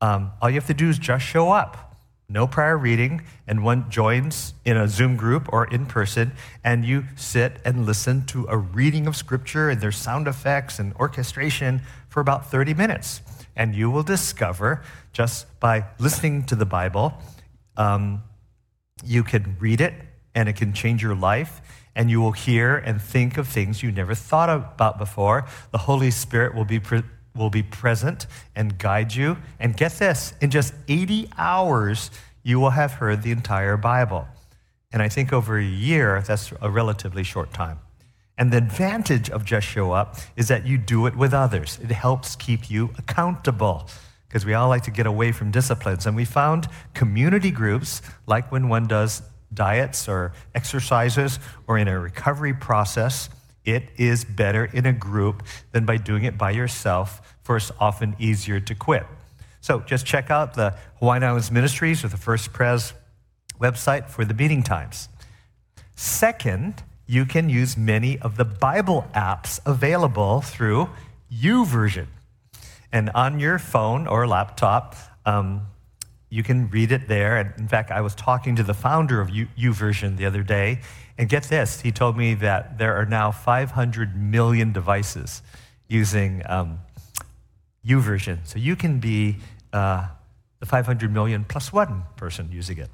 Um, 0.00 0.32
all 0.40 0.48
you 0.48 0.54
have 0.54 0.66
to 0.68 0.74
do 0.74 0.88
is 0.88 0.98
just 0.98 1.22
show 1.22 1.50
up. 1.50 1.98
No 2.30 2.46
prior 2.46 2.78
reading, 2.78 3.20
and 3.46 3.62
one 3.62 3.90
joins 3.90 4.54
in 4.64 4.78
a 4.78 4.88
Zoom 4.88 5.16
group 5.16 5.52
or 5.52 5.66
in 5.66 5.84
person, 5.84 6.32
and 6.64 6.82
you 6.82 7.04
sit 7.14 7.60
and 7.62 7.84
listen 7.84 8.24
to 8.26 8.46
a 8.48 8.56
reading 8.56 9.06
of 9.06 9.14
Scripture 9.16 9.68
and 9.68 9.82
there's 9.82 9.98
sound 9.98 10.26
effects 10.26 10.78
and 10.78 10.94
orchestration 10.94 11.82
for 12.08 12.20
about 12.20 12.50
30 12.50 12.72
minutes. 12.72 13.20
And 13.56 13.74
you 13.74 13.90
will 13.90 14.02
discover 14.02 14.82
just 15.12 15.46
by 15.60 15.84
listening 15.98 16.44
to 16.44 16.56
the 16.56 16.66
Bible, 16.66 17.14
um, 17.76 18.22
you 19.04 19.22
can 19.22 19.56
read 19.60 19.80
it 19.80 19.94
and 20.34 20.48
it 20.48 20.56
can 20.56 20.72
change 20.72 21.02
your 21.02 21.14
life 21.14 21.60
and 21.96 22.10
you 22.10 22.20
will 22.20 22.32
hear 22.32 22.76
and 22.76 23.00
think 23.00 23.38
of 23.38 23.46
things 23.46 23.82
you 23.82 23.92
never 23.92 24.14
thought 24.14 24.50
about 24.50 24.98
before. 24.98 25.46
The 25.70 25.78
Holy 25.78 26.10
Spirit 26.10 26.54
will 26.54 26.64
be, 26.64 26.80
pre- 26.80 27.04
will 27.34 27.50
be 27.50 27.62
present 27.62 28.26
and 28.56 28.78
guide 28.78 29.14
you. 29.14 29.36
And 29.60 29.76
get 29.76 29.92
this 29.92 30.34
in 30.40 30.50
just 30.50 30.74
80 30.88 31.30
hours, 31.38 32.10
you 32.42 32.58
will 32.58 32.70
have 32.70 32.94
heard 32.94 33.22
the 33.22 33.30
entire 33.30 33.76
Bible. 33.76 34.26
And 34.92 35.02
I 35.02 35.08
think 35.08 35.32
over 35.32 35.58
a 35.58 35.64
year, 35.64 36.22
that's 36.26 36.52
a 36.60 36.70
relatively 36.70 37.22
short 37.22 37.52
time. 37.52 37.78
And 38.36 38.52
the 38.52 38.56
advantage 38.56 39.30
of 39.30 39.44
Just 39.44 39.66
Show 39.66 39.92
Up 39.92 40.16
is 40.36 40.48
that 40.48 40.66
you 40.66 40.76
do 40.76 41.06
it 41.06 41.16
with 41.16 41.32
others. 41.32 41.78
It 41.82 41.90
helps 41.90 42.34
keep 42.34 42.70
you 42.70 42.90
accountable 42.98 43.88
because 44.26 44.44
we 44.44 44.54
all 44.54 44.68
like 44.68 44.82
to 44.82 44.90
get 44.90 45.06
away 45.06 45.30
from 45.30 45.52
disciplines. 45.52 46.06
And 46.06 46.16
we 46.16 46.24
found 46.24 46.66
community 46.94 47.52
groups, 47.52 48.02
like 48.26 48.50
when 48.50 48.68
one 48.68 48.88
does 48.88 49.22
diets 49.52 50.08
or 50.08 50.32
exercises 50.54 51.38
or 51.68 51.78
in 51.78 51.86
a 51.86 51.98
recovery 51.98 52.52
process, 52.52 53.30
it 53.64 53.84
is 53.96 54.24
better 54.24 54.64
in 54.64 54.86
a 54.86 54.92
group 54.92 55.44
than 55.70 55.86
by 55.86 55.96
doing 55.96 56.24
it 56.24 56.36
by 56.36 56.50
yourself, 56.50 57.36
for 57.44 57.56
it's 57.56 57.70
often 57.78 58.16
easier 58.18 58.58
to 58.58 58.74
quit. 58.74 59.06
So 59.60 59.80
just 59.80 60.04
check 60.04 60.30
out 60.30 60.54
the 60.54 60.74
Hawaiian 60.98 61.22
Islands 61.22 61.50
Ministries 61.50 62.04
or 62.04 62.08
the 62.08 62.16
First 62.16 62.52
Pres 62.52 62.92
website 63.60 64.08
for 64.08 64.24
the 64.24 64.34
meeting 64.34 64.62
times. 64.62 65.08
Second, 65.94 66.82
you 67.06 67.26
can 67.26 67.48
use 67.48 67.76
many 67.76 68.18
of 68.18 68.36
the 68.36 68.44
Bible 68.44 69.06
apps 69.14 69.60
available 69.66 70.40
through 70.40 70.88
YouVersion. 71.32 72.06
And 72.92 73.10
on 73.10 73.40
your 73.40 73.58
phone 73.58 74.06
or 74.06 74.26
laptop, 74.26 74.96
um, 75.26 75.66
you 76.30 76.42
can 76.42 76.68
read 76.70 76.92
it 76.92 77.08
there. 77.08 77.36
And 77.36 77.52
in 77.58 77.68
fact, 77.68 77.90
I 77.90 78.00
was 78.00 78.14
talking 78.14 78.56
to 78.56 78.62
the 78.62 78.74
founder 78.74 79.20
of 79.20 79.28
YouVersion 79.28 80.16
the 80.16 80.26
other 80.26 80.42
day, 80.42 80.80
and 81.16 81.28
get 81.28 81.44
this, 81.44 81.80
he 81.80 81.92
told 81.92 82.16
me 82.16 82.34
that 82.34 82.78
there 82.78 82.96
are 82.96 83.06
now 83.06 83.30
500 83.30 84.16
million 84.16 84.72
devices 84.72 85.42
using 85.88 86.42
um, 86.46 86.80
YouVersion. 87.86 88.38
So 88.44 88.58
you 88.58 88.74
can 88.74 88.98
be 88.98 89.36
uh, 89.72 90.08
the 90.58 90.66
500 90.66 91.12
million 91.12 91.44
plus 91.44 91.72
one 91.72 92.02
person 92.16 92.48
using 92.50 92.78
it. 92.78 92.90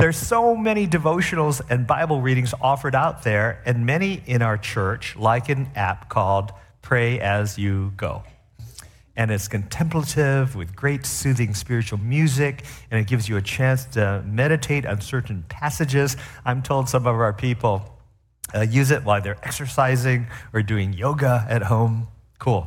There's 0.00 0.16
so 0.16 0.56
many 0.56 0.86
devotionals 0.86 1.60
and 1.68 1.86
Bible 1.86 2.22
readings 2.22 2.54
offered 2.58 2.94
out 2.94 3.22
there, 3.22 3.60
and 3.66 3.84
many 3.84 4.22
in 4.26 4.40
our 4.40 4.56
church 4.56 5.14
like 5.14 5.50
an 5.50 5.68
app 5.76 6.08
called 6.08 6.52
Pray 6.80 7.20
As 7.20 7.58
You 7.58 7.92
Go 7.98 8.24
and 9.14 9.30
it's 9.30 9.48
contemplative 9.48 10.56
with 10.56 10.74
great 10.74 11.04
soothing 11.04 11.52
spiritual 11.52 11.98
music, 11.98 12.64
and 12.90 12.98
it 12.98 13.06
gives 13.06 13.28
you 13.28 13.36
a 13.36 13.42
chance 13.42 13.84
to 13.84 14.22
meditate 14.24 14.86
on 14.86 15.02
certain 15.02 15.44
passages. 15.50 16.16
I'm 16.46 16.62
told 16.62 16.88
some 16.88 17.06
of 17.06 17.14
our 17.14 17.34
people 17.34 17.98
uh, 18.54 18.62
use 18.62 18.90
it 18.90 19.04
while 19.04 19.20
they're 19.20 19.36
exercising 19.42 20.28
or 20.54 20.62
doing 20.62 20.94
yoga 20.94 21.44
at 21.50 21.64
home. 21.64 22.08
Cool. 22.38 22.66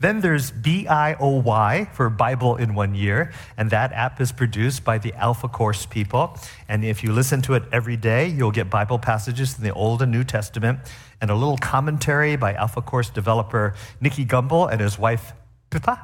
Then 0.00 0.20
there's 0.20 0.52
BIOY 0.52 1.88
for 1.92 2.08
Bible 2.08 2.54
in 2.54 2.74
One 2.74 2.94
Year, 2.94 3.32
and 3.56 3.70
that 3.70 3.92
app 3.92 4.20
is 4.20 4.30
produced 4.30 4.84
by 4.84 4.98
the 4.98 5.12
Alpha 5.14 5.48
Course 5.48 5.86
people. 5.86 6.38
And 6.68 6.84
if 6.84 7.02
you 7.02 7.12
listen 7.12 7.42
to 7.42 7.54
it 7.54 7.64
every 7.72 7.96
day, 7.96 8.28
you'll 8.28 8.52
get 8.52 8.70
Bible 8.70 9.00
passages 9.00 9.58
in 9.58 9.64
the 9.64 9.72
Old 9.72 10.00
and 10.00 10.12
New 10.12 10.22
Testament 10.22 10.78
and 11.20 11.30
a 11.30 11.34
little 11.34 11.58
commentary 11.58 12.36
by 12.36 12.54
Alpha 12.54 12.80
Course 12.80 13.10
developer 13.10 13.74
Nicky 14.00 14.24
Gumbel 14.24 14.70
and 14.70 14.80
his 14.80 14.98
wife 14.98 15.32
Pippa. 15.70 16.00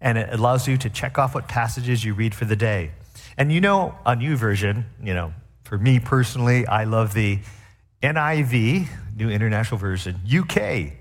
and 0.00 0.18
it 0.18 0.28
allows 0.32 0.66
you 0.66 0.76
to 0.76 0.90
check 0.90 1.16
off 1.16 1.34
what 1.34 1.48
passages 1.48 2.04
you 2.04 2.12
read 2.12 2.34
for 2.34 2.44
the 2.44 2.56
day. 2.56 2.90
And 3.38 3.52
you 3.52 3.60
know, 3.60 3.94
on 4.04 4.20
YouVersion, 4.20 4.84
you 5.02 5.14
know, 5.14 5.32
for 5.62 5.78
me 5.78 6.00
personally, 6.00 6.66
I 6.66 6.84
love 6.84 7.14
the 7.14 7.38
NIV, 8.02 8.88
New 9.16 9.30
International 9.30 9.78
Version, 9.78 10.20
UK, 10.26 10.92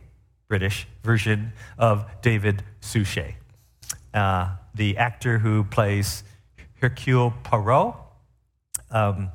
British 0.48 0.88
version 1.04 1.54
of 1.78 2.06
David 2.22 2.64
Suchet, 2.80 3.36
uh, 4.14 4.56
the 4.74 4.98
actor 4.98 5.40
who 5.40 5.64
plays 5.64 6.24
Hercule 6.82 7.34
Poirot 7.44 7.96
um, 8.92 9.32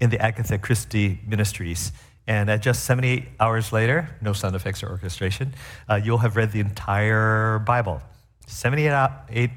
in 0.00 0.10
the 0.10 0.20
Agatha 0.20 0.58
Christie 0.58 1.20
Ministries. 1.26 1.92
And 2.26 2.48
at 2.48 2.62
just 2.62 2.84
78 2.84 3.28
hours 3.38 3.72
later, 3.72 4.16
no 4.22 4.32
sound 4.32 4.56
effects 4.56 4.82
or 4.82 4.88
orchestration, 4.88 5.54
uh, 5.88 6.00
you'll 6.02 6.18
have 6.18 6.36
read 6.36 6.52
the 6.52 6.60
entire 6.60 7.58
Bible. 7.58 8.00
78 8.46 9.50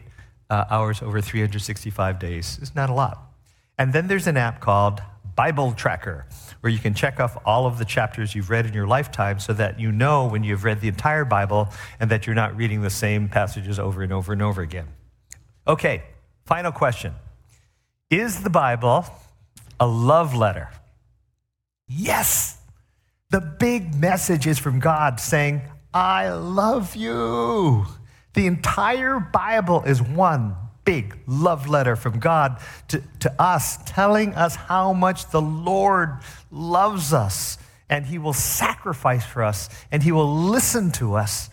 uh, 0.50 0.66
hours 0.70 1.02
over 1.02 1.22
365 1.22 2.20
days 2.20 2.60
is 2.62 2.76
not 2.76 2.90
a 2.90 2.94
lot. 2.94 3.32
And 3.78 3.94
then 3.94 4.08
there's 4.08 4.28
an 4.28 4.38
app 4.38 4.60
called 4.60 5.02
Bible 5.38 5.72
Tracker, 5.74 6.26
where 6.62 6.74
you 6.74 6.80
can 6.80 6.96
check 6.96 7.20
off 7.20 7.38
all 7.46 7.68
of 7.68 7.78
the 7.78 7.86
chapters 7.86 8.34
you've 8.34 8.50
read 8.50 8.66
in 8.66 8.74
your 8.74 8.88
lifetime 8.88 9.40
so 9.40 9.54
that 9.54 9.80
you 9.80 9.92
know 9.92 10.26
when 10.26 10.44
you've 10.44 10.64
read 10.64 10.82
the 10.82 10.88
entire 10.88 11.24
Bible 11.24 11.70
and 12.00 12.10
that 12.10 12.26
you're 12.26 12.36
not 12.36 12.58
reading 12.58 12.82
the 12.82 12.90
same 12.90 13.30
passages 13.30 13.78
over 13.78 14.02
and 14.02 14.12
over 14.12 14.34
and 14.34 14.42
over 14.42 14.64
again. 14.64 14.88
Okay, 15.68 16.02
final 16.46 16.72
question 16.72 17.14
Is 18.10 18.42
the 18.42 18.50
Bible 18.50 19.06
a 19.80 19.86
love 19.86 20.34
letter? 20.34 20.70
Yes. 21.88 22.58
The 23.30 23.42
big 23.42 23.94
message 23.94 24.48
is 24.48 24.58
from 24.58 24.80
God 24.80 25.20
saying, 25.20 25.62
I 25.94 26.30
love 26.30 26.96
you. 26.96 27.86
The 28.34 28.48
entire 28.48 29.20
Bible 29.20 29.84
is 29.84 30.02
one 30.02 30.56
big 30.88 31.18
love 31.28 31.68
letter 31.68 31.98
from 31.98 32.18
God 32.18 32.62
to, 32.88 33.04
to 33.20 33.42
us, 33.42 33.78
telling 33.86 34.34
us 34.36 34.56
how 34.56 34.94
much 34.94 35.30
the 35.32 35.42
Lord 35.42 36.18
loves 36.50 37.12
us 37.12 37.58
and 37.90 38.06
He 38.06 38.18
will 38.18 38.32
sacrifice 38.32 39.26
for 39.26 39.44
us 39.44 39.68
and 39.92 40.02
He 40.02 40.14
will 40.14 40.34
listen 40.34 40.94
to 40.94 41.16
us. 41.16 41.50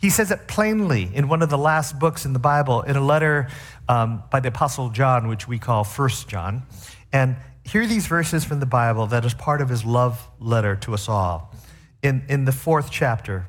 He 0.00 0.10
says 0.10 0.32
it 0.32 0.48
plainly 0.48 1.08
in 1.14 1.28
one 1.28 1.40
of 1.40 1.50
the 1.50 1.56
last 1.56 2.00
books 2.00 2.26
in 2.26 2.32
the 2.32 2.40
Bible, 2.40 2.82
in 2.82 2.96
a 2.96 3.00
letter 3.00 3.48
um, 3.88 4.24
by 4.32 4.40
the 4.40 4.48
Apostle 4.48 4.90
John, 4.90 5.28
which 5.28 5.46
we 5.46 5.60
call 5.60 5.84
First 5.84 6.28
John. 6.28 6.64
And 7.12 7.36
hear 7.62 7.86
these 7.86 8.08
verses 8.08 8.44
from 8.44 8.58
the 8.58 8.66
Bible 8.66 9.06
that 9.06 9.24
is 9.24 9.34
part 9.34 9.60
of 9.60 9.68
his 9.68 9.84
love 9.84 10.28
letter 10.40 10.74
to 10.76 10.94
us 10.94 11.08
all. 11.08 11.54
In, 12.02 12.24
in 12.28 12.44
the 12.44 12.52
fourth 12.52 12.90
chapter, 12.90 13.46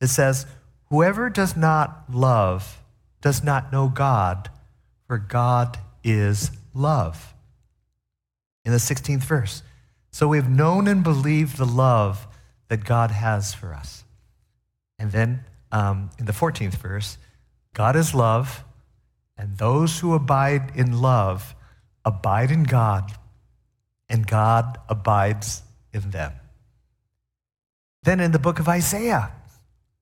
it 0.00 0.08
says, 0.08 0.46
Whoever 0.90 1.30
does 1.30 1.56
not 1.56 2.12
love 2.12 2.77
does 3.20 3.42
not 3.42 3.72
know 3.72 3.88
God, 3.88 4.50
for 5.06 5.18
God 5.18 5.78
is 6.04 6.50
love. 6.74 7.34
In 8.64 8.72
the 8.72 8.78
16th 8.78 9.24
verse, 9.24 9.62
so 10.10 10.28
we've 10.28 10.48
known 10.48 10.88
and 10.88 11.02
believed 11.02 11.56
the 11.56 11.66
love 11.66 12.26
that 12.68 12.84
God 12.84 13.10
has 13.10 13.54
for 13.54 13.72
us. 13.72 14.04
And 14.98 15.12
then 15.12 15.44
um, 15.72 16.10
in 16.18 16.26
the 16.26 16.32
14th 16.32 16.74
verse, 16.74 17.18
God 17.72 17.96
is 17.96 18.14
love, 18.14 18.64
and 19.36 19.56
those 19.58 20.00
who 20.00 20.14
abide 20.14 20.72
in 20.74 21.00
love 21.00 21.54
abide 22.04 22.50
in 22.50 22.64
God 22.64 23.12
and 24.08 24.26
God 24.26 24.78
abides 24.88 25.62
in 25.92 26.10
them. 26.10 26.32
Then 28.02 28.20
in 28.20 28.32
the 28.32 28.38
book 28.38 28.58
of 28.58 28.68
Isaiah, 28.68 29.32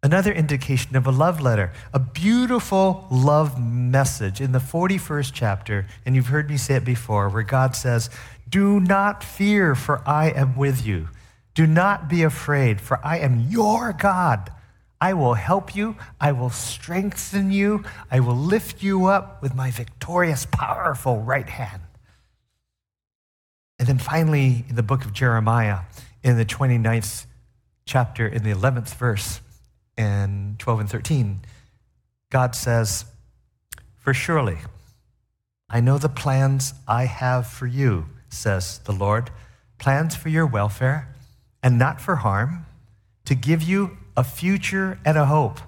another 0.02 0.32
indication 0.32 0.96
of 0.96 1.06
a 1.06 1.10
love 1.10 1.40
letter, 1.40 1.72
a 1.92 1.98
beautiful 1.98 3.06
love 3.10 3.60
message 3.60 4.40
in 4.40 4.52
the 4.52 4.58
41st 4.58 5.30
chapter, 5.34 5.86
and 6.04 6.14
you've 6.14 6.28
heard 6.28 6.48
me 6.48 6.56
say 6.56 6.76
it 6.76 6.84
before, 6.84 7.28
where 7.28 7.42
God 7.42 7.74
says, 7.74 8.10
Do 8.48 8.80
not 8.80 9.24
fear, 9.24 9.74
for 9.74 10.02
I 10.06 10.30
am 10.30 10.56
with 10.56 10.86
you. 10.86 11.08
Do 11.54 11.66
not 11.66 12.08
be 12.08 12.22
afraid, 12.22 12.80
for 12.80 13.00
I 13.04 13.18
am 13.18 13.48
your 13.48 13.92
God. 13.92 14.52
I 15.00 15.14
will 15.14 15.34
help 15.34 15.74
you. 15.74 15.96
I 16.20 16.32
will 16.32 16.50
strengthen 16.50 17.50
you. 17.50 17.84
I 18.10 18.20
will 18.20 18.36
lift 18.36 18.82
you 18.82 19.06
up 19.06 19.42
with 19.42 19.54
my 19.54 19.70
victorious, 19.70 20.46
powerful 20.50 21.20
right 21.20 21.48
hand. 21.48 21.82
And 23.78 23.88
then 23.88 23.98
finally, 23.98 24.64
in 24.68 24.76
the 24.76 24.82
book 24.82 25.04
of 25.04 25.12
Jeremiah, 25.12 25.80
in 26.22 26.36
the 26.36 26.44
29th 26.44 27.26
chapter, 27.84 28.26
in 28.26 28.42
the 28.42 28.52
11th 28.52 28.94
verse, 28.94 29.40
and 29.96 30.58
12 30.58 30.80
and 30.80 30.90
13, 30.90 31.40
God 32.30 32.54
says, 32.54 33.04
For 33.96 34.12
surely 34.12 34.58
I 35.68 35.80
know 35.80 35.98
the 35.98 36.08
plans 36.08 36.74
I 36.86 37.06
have 37.06 37.46
for 37.46 37.66
you, 37.66 38.06
says 38.28 38.78
the 38.84 38.92
Lord 38.92 39.30
plans 39.78 40.16
for 40.16 40.28
your 40.28 40.46
welfare 40.46 41.08
and 41.62 41.78
not 41.78 42.00
for 42.00 42.16
harm, 42.16 42.66
to 43.24 43.34
give 43.34 43.62
you 43.62 43.96
a 44.16 44.24
future 44.24 44.98
and 45.04 45.18
a 45.18 45.26
hope. 45.26 45.58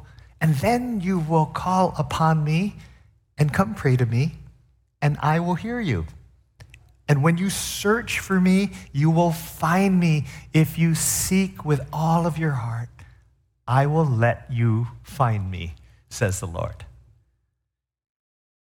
And 0.40 0.54
then 0.56 1.00
you 1.00 1.18
will 1.18 1.46
call 1.46 1.94
upon 1.98 2.44
me 2.44 2.76
and 3.36 3.52
come 3.52 3.74
pray 3.74 3.96
to 3.96 4.06
me, 4.06 4.36
and 5.02 5.18
I 5.20 5.40
will 5.40 5.56
hear 5.56 5.80
you. 5.80 6.06
And 7.08 7.22
when 7.22 7.38
you 7.38 7.50
search 7.50 8.20
for 8.20 8.40
me, 8.40 8.70
you 8.92 9.10
will 9.10 9.32
find 9.32 9.98
me 9.98 10.26
if 10.52 10.78
you 10.78 10.94
seek 10.94 11.64
with 11.64 11.80
all 11.92 12.26
of 12.26 12.38
your 12.38 12.52
heart. 12.52 12.88
I 13.68 13.84
will 13.84 14.06
let 14.06 14.46
you 14.50 14.88
find 15.02 15.50
me, 15.50 15.74
says 16.08 16.40
the 16.40 16.46
Lord. 16.46 16.86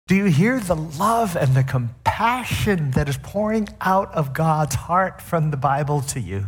Do 0.06 0.14
you 0.14 0.24
hear 0.24 0.58
the 0.58 0.74
love 0.74 1.36
and 1.36 1.54
the 1.54 1.62
compassion 1.62 2.92
that 2.92 3.10
is 3.10 3.18
pouring 3.18 3.68
out 3.82 4.10
of 4.14 4.32
God's 4.32 4.74
heart 4.74 5.20
from 5.20 5.50
the 5.50 5.58
Bible 5.58 6.00
to 6.00 6.18
you? 6.18 6.46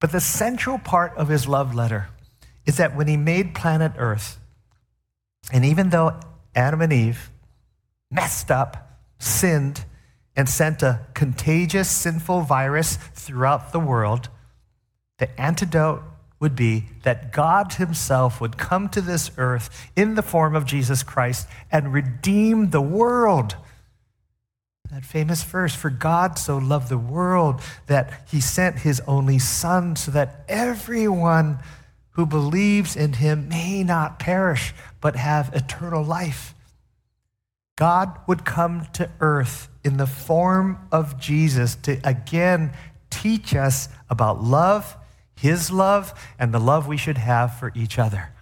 But 0.00 0.12
the 0.12 0.20
central 0.20 0.78
part 0.78 1.14
of 1.18 1.28
his 1.28 1.46
love 1.46 1.74
letter 1.74 2.08
is 2.64 2.78
that 2.78 2.96
when 2.96 3.06
he 3.06 3.18
made 3.18 3.54
planet 3.54 3.92
Earth, 3.98 4.40
and 5.52 5.62
even 5.62 5.90
though 5.90 6.18
Adam 6.54 6.80
and 6.80 6.92
Eve 6.92 7.30
messed 8.10 8.50
up, 8.50 8.98
sinned, 9.18 9.84
and 10.34 10.48
sent 10.48 10.82
a 10.82 11.00
contagious, 11.12 11.90
sinful 11.90 12.40
virus 12.40 12.96
throughout 12.96 13.72
the 13.72 13.80
world, 13.80 14.30
the 15.18 15.38
antidote 15.38 16.02
would 16.38 16.54
be 16.54 16.86
that 17.02 17.32
God 17.32 17.74
Himself 17.74 18.40
would 18.40 18.58
come 18.58 18.88
to 18.90 19.00
this 19.00 19.30
earth 19.38 19.90
in 19.96 20.14
the 20.14 20.22
form 20.22 20.54
of 20.54 20.66
Jesus 20.66 21.02
Christ 21.02 21.48
and 21.72 21.92
redeem 21.92 22.70
the 22.70 22.80
world. 22.80 23.56
That 24.90 25.04
famous 25.04 25.42
verse, 25.42 25.74
for 25.74 25.90
God 25.90 26.38
so 26.38 26.58
loved 26.58 26.88
the 26.88 26.98
world 26.98 27.60
that 27.86 28.24
He 28.28 28.40
sent 28.40 28.80
His 28.80 29.00
only 29.06 29.38
Son 29.38 29.96
so 29.96 30.10
that 30.12 30.44
everyone 30.48 31.58
who 32.10 32.26
believes 32.26 32.96
in 32.96 33.14
Him 33.14 33.48
may 33.48 33.82
not 33.82 34.18
perish 34.18 34.74
but 35.00 35.16
have 35.16 35.54
eternal 35.54 36.04
life. 36.04 36.54
God 37.76 38.18
would 38.26 38.44
come 38.44 38.86
to 38.94 39.10
earth 39.20 39.68
in 39.84 39.98
the 39.98 40.06
form 40.06 40.78
of 40.90 41.20
Jesus 41.20 41.76
to 41.76 42.00
again 42.04 42.72
teach 43.10 43.54
us 43.54 43.88
about 44.08 44.42
love 44.42 44.96
his 45.36 45.70
love 45.70 46.12
and 46.38 46.52
the 46.52 46.58
love 46.58 46.86
we 46.86 46.96
should 46.96 47.18
have 47.18 47.58
for 47.58 47.72
each 47.74 47.98
other. 47.98 48.32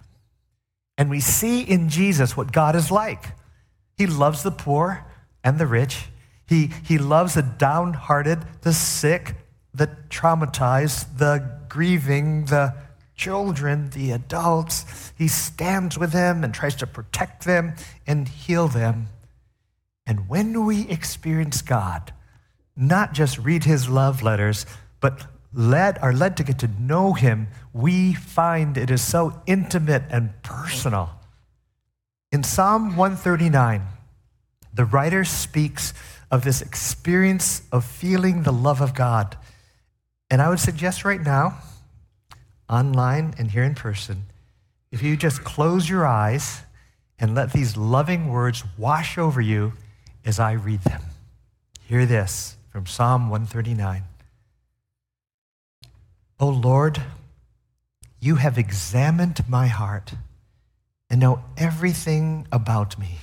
And 0.97 1.09
we 1.09 1.19
see 1.19 1.61
in 1.61 1.89
Jesus 1.89 2.37
what 2.37 2.51
God 2.51 2.75
is 2.75 2.89
like. 2.89 3.33
He 3.97 4.07
loves 4.07 4.43
the 4.43 4.51
poor 4.51 5.05
and 5.43 5.59
the 5.59 5.67
rich. 5.67 6.07
He, 6.47 6.71
he 6.83 6.97
loves 6.97 7.33
the 7.33 7.41
downhearted, 7.41 8.39
the 8.61 8.73
sick, 8.73 9.35
the 9.73 9.89
traumatized, 10.09 11.17
the 11.17 11.59
grieving, 11.67 12.45
the 12.45 12.73
children, 13.15 13.89
the 13.89 14.11
adults. 14.11 15.11
He 15.17 15.27
stands 15.27 15.97
with 15.97 16.11
them 16.11 16.43
and 16.43 16.53
tries 16.53 16.75
to 16.77 16.87
protect 16.87 17.45
them 17.45 17.75
and 18.07 18.27
heal 18.27 18.67
them. 18.67 19.07
And 20.05 20.29
when 20.29 20.65
we 20.65 20.87
experience 20.87 21.61
God, 21.61 22.13
not 22.75 23.13
just 23.13 23.37
read 23.39 23.63
his 23.63 23.89
love 23.89 24.21
letters, 24.21 24.65
but 24.99 25.25
led 25.55 25.97
are 25.99 26.13
led 26.13 26.37
to 26.37 26.43
get 26.43 26.59
to 26.59 26.67
know 26.79 27.13
him, 27.13 27.47
we 27.73 28.13
find 28.13 28.77
it 28.77 28.91
is 28.91 29.01
so 29.01 29.41
intimate 29.47 30.03
and 30.09 30.31
personal. 30.43 31.09
In 32.31 32.43
Psalm 32.43 32.97
139, 32.97 33.81
the 34.73 34.85
writer 34.85 35.23
speaks 35.23 35.93
of 36.29 36.43
this 36.43 36.61
experience 36.61 37.61
of 37.71 37.85
feeling 37.85 38.43
the 38.43 38.51
love 38.51 38.81
of 38.81 38.93
God. 38.93 39.37
And 40.29 40.41
I 40.41 40.49
would 40.49 40.59
suggest 40.59 41.05
right 41.05 41.21
now, 41.21 41.59
online 42.69 43.33
and 43.37 43.51
here 43.51 43.63
in 43.63 43.75
person, 43.75 44.25
if 44.91 45.01
you 45.01 45.15
just 45.15 45.43
close 45.43 45.89
your 45.89 46.05
eyes 46.05 46.61
and 47.19 47.33
let 47.33 47.53
these 47.53 47.77
loving 47.77 48.27
words 48.27 48.63
wash 48.77 49.17
over 49.17 49.39
you 49.39 49.73
as 50.25 50.39
I 50.39 50.53
read 50.53 50.81
them. 50.81 51.01
Hear 51.87 52.05
this 52.05 52.57
from 52.71 52.85
Psalm 52.85 53.29
139. 53.29 54.03
O 56.39 56.49
Lord, 56.49 57.01
you 58.19 58.35
have 58.35 58.57
examined 58.57 59.47
my 59.47 59.67
heart 59.67 60.13
and 61.09 61.21
know 61.21 61.43
everything 61.57 62.47
about 62.51 62.99
me. 62.99 63.19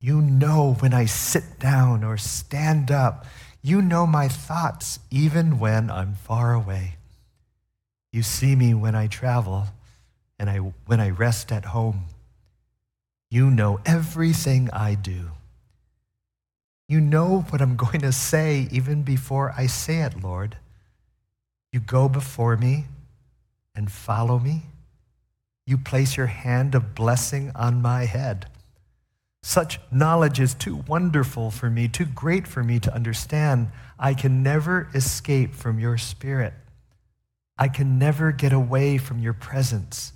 You 0.00 0.20
know 0.20 0.74
when 0.80 0.92
I 0.92 1.04
sit 1.04 1.58
down 1.58 2.02
or 2.02 2.16
stand 2.16 2.90
up. 2.90 3.26
You 3.62 3.82
know 3.82 4.06
my 4.06 4.28
thoughts 4.28 4.98
even 5.10 5.58
when 5.58 5.90
I'm 5.90 6.14
far 6.14 6.54
away. 6.54 6.96
You 8.12 8.22
see 8.22 8.56
me 8.56 8.74
when 8.74 8.94
I 8.94 9.06
travel 9.06 9.66
and 10.38 10.48
I, 10.48 10.58
when 10.58 11.00
I 11.00 11.10
rest 11.10 11.52
at 11.52 11.66
home. 11.66 12.04
You 13.30 13.50
know 13.50 13.80
everything 13.84 14.70
I 14.72 14.94
do. 14.94 15.30
You 16.88 17.00
know 17.00 17.42
what 17.50 17.60
I'm 17.60 17.76
going 17.84 18.00
to 18.00 18.12
say 18.12 18.68
even 18.72 19.02
before 19.02 19.54
I 19.56 19.66
say 19.66 19.98
it, 19.98 20.22
Lord. 20.22 20.56
You 21.78 21.84
go 21.84 22.08
before 22.08 22.56
me 22.56 22.86
and 23.72 23.88
follow 23.88 24.40
me. 24.40 24.62
You 25.64 25.78
place 25.78 26.16
your 26.16 26.26
hand 26.26 26.74
of 26.74 26.96
blessing 26.96 27.52
on 27.54 27.80
my 27.80 28.06
head. 28.06 28.46
Such 29.44 29.78
knowledge 29.92 30.40
is 30.40 30.54
too 30.54 30.82
wonderful 30.88 31.52
for 31.52 31.70
me, 31.70 31.86
too 31.86 32.04
great 32.04 32.48
for 32.48 32.64
me 32.64 32.80
to 32.80 32.92
understand. 32.92 33.68
I 33.96 34.14
can 34.14 34.42
never 34.42 34.88
escape 34.92 35.54
from 35.54 35.78
your 35.78 35.98
spirit. 35.98 36.52
I 37.56 37.68
can 37.68 37.96
never 37.96 38.32
get 38.32 38.52
away 38.52 38.98
from 38.98 39.20
your 39.20 39.34
presence. 39.34 40.12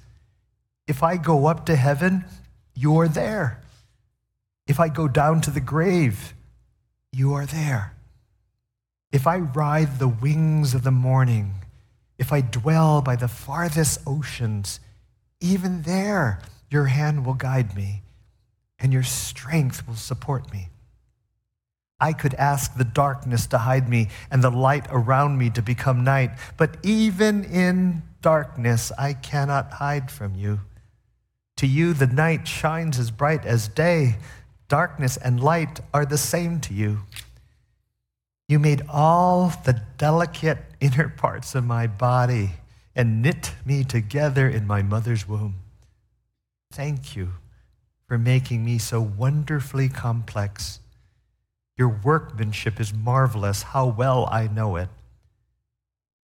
If 0.89 1.05
I 1.05 1.17
go 1.17 1.47
up 1.47 1.67
to 1.67 1.77
heaven, 1.77 2.25
you 2.75 2.99
are 2.99 3.07
there. 3.07 3.63
If 4.67 4.81
I 4.81 4.89
go 4.89 5.07
down 5.07 5.41
to 5.43 5.53
the 5.53 5.61
grave, 5.61 6.35
you 7.13 7.35
are 7.35 7.47
there. 7.47 7.95
If 9.13 9.27
I 9.27 9.39
ride 9.39 9.99
the 9.99 10.09
wings 10.09 10.73
of 10.75 10.83
the 10.83 10.91
morning, 10.91 11.55
if 12.19 12.33
I 12.33 12.41
dwell 12.41 13.03
by 13.03 13.15
the 13.15 13.29
farthest 13.29 14.01
oceans, 14.07 14.81
even 15.41 15.83
there 15.83 16.41
your 16.71 16.87
hand 16.87 17.27
will 17.27 17.35
guide 17.35 17.77
me 17.77 18.03
and 18.79 18.93
your 18.93 19.03
strength 19.03 19.87
will 19.87 19.97
support 19.97 20.51
me. 20.53 20.71
I 22.01 22.13
could 22.13 22.35
ask 22.35 22.77
the 22.77 22.85
darkness 22.85 23.47
to 23.49 23.59
hide 23.59 23.89
me 23.89 24.09
and 24.31 24.43
the 24.43 24.51
light 24.51 24.87
around 24.91 25.39
me 25.39 25.51
to 25.51 25.63
become 25.63 26.03
night, 26.03 26.31
but 26.57 26.77
even 26.83 27.45
in 27.45 28.03
darkness 28.23 28.91
I 28.99 29.13
cannot 29.13 29.75
hide 29.75 30.11
from 30.11 30.35
you. 30.35 30.61
To 31.59 31.67
you, 31.67 31.93
the 31.93 32.09
night 32.09 32.49
shines 32.49 32.99
as 32.99 33.13
bright 33.13 33.45
as 33.45 33.69
day. 33.69 34.17
Darkness 34.69 35.17
and 35.17 35.41
light 35.41 35.81
are 35.95 36.05
the 36.05 36.19
same 36.19 36.59
to 36.63 36.75
you. 36.75 37.01
You 38.49 38.59
made 38.59 38.83
all 38.89 39.53
the 39.65 39.83
delicate 39.97 40.59
inner 40.81 41.09
parts 41.09 41.55
of 41.55 41.65
my 41.65 41.87
body 41.87 42.51
and 42.95 43.23
knit 43.23 43.55
me 43.65 43.85
together 43.85 44.49
in 44.49 44.67
my 44.67 44.83
mother's 44.83 45.27
womb. 45.27 45.57
Thank 46.73 47.17
you 47.17 47.33
for 48.07 48.19
making 48.19 48.65
me 48.65 48.79
so 48.79 49.01
wonderfully 49.01 49.89
complex. 49.89 50.81
Your 51.79 51.89
workmanship 51.89 52.79
is 52.79 52.93
marvelous. 52.93 53.63
How 53.63 53.87
well 53.87 54.29
I 54.31 54.49
know 54.49 54.77
it. 54.77 54.89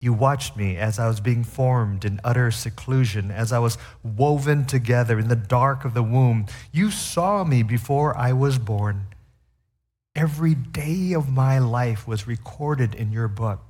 You 0.01 0.13
watched 0.13 0.57
me 0.57 0.77
as 0.77 0.99
I 0.99 1.07
was 1.07 1.21
being 1.21 1.45
formed 1.45 2.05
in 2.05 2.21
utter 2.25 2.51
seclusion, 2.51 3.31
as 3.31 3.53
I 3.53 3.61
was 3.61 3.79
woven 4.03 4.65
together 4.65 5.19
in 5.19 5.29
the 5.29 5.37
dark 5.37 5.85
of 5.85 5.95
the 5.95 6.03
womb. 6.03 6.47
You 6.73 6.91
saw 6.91 7.45
me 7.45 7.63
before 7.63 8.17
I 8.17 8.33
was 8.33 8.59
born. 8.59 9.07
Every 10.15 10.55
day 10.55 11.13
of 11.15 11.31
my 11.31 11.59
life 11.59 12.07
was 12.07 12.27
recorded 12.27 12.95
in 12.95 13.13
your 13.13 13.29
book. 13.29 13.61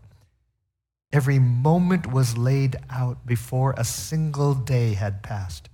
Every 1.12 1.38
moment 1.38 2.10
was 2.10 2.38
laid 2.38 2.76
out 2.90 3.26
before 3.26 3.74
a 3.76 3.84
single 3.84 4.54
day 4.54 4.94
had 4.94 5.22
passed. 5.22 5.68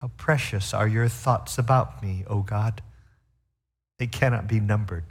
How 0.00 0.08
precious 0.16 0.72
are 0.72 0.86
your 0.86 1.08
thoughts 1.08 1.58
about 1.58 2.02
me, 2.02 2.24
O 2.26 2.42
God. 2.42 2.82
They 3.98 4.06
cannot 4.06 4.46
be 4.46 4.60
numbered. 4.60 5.04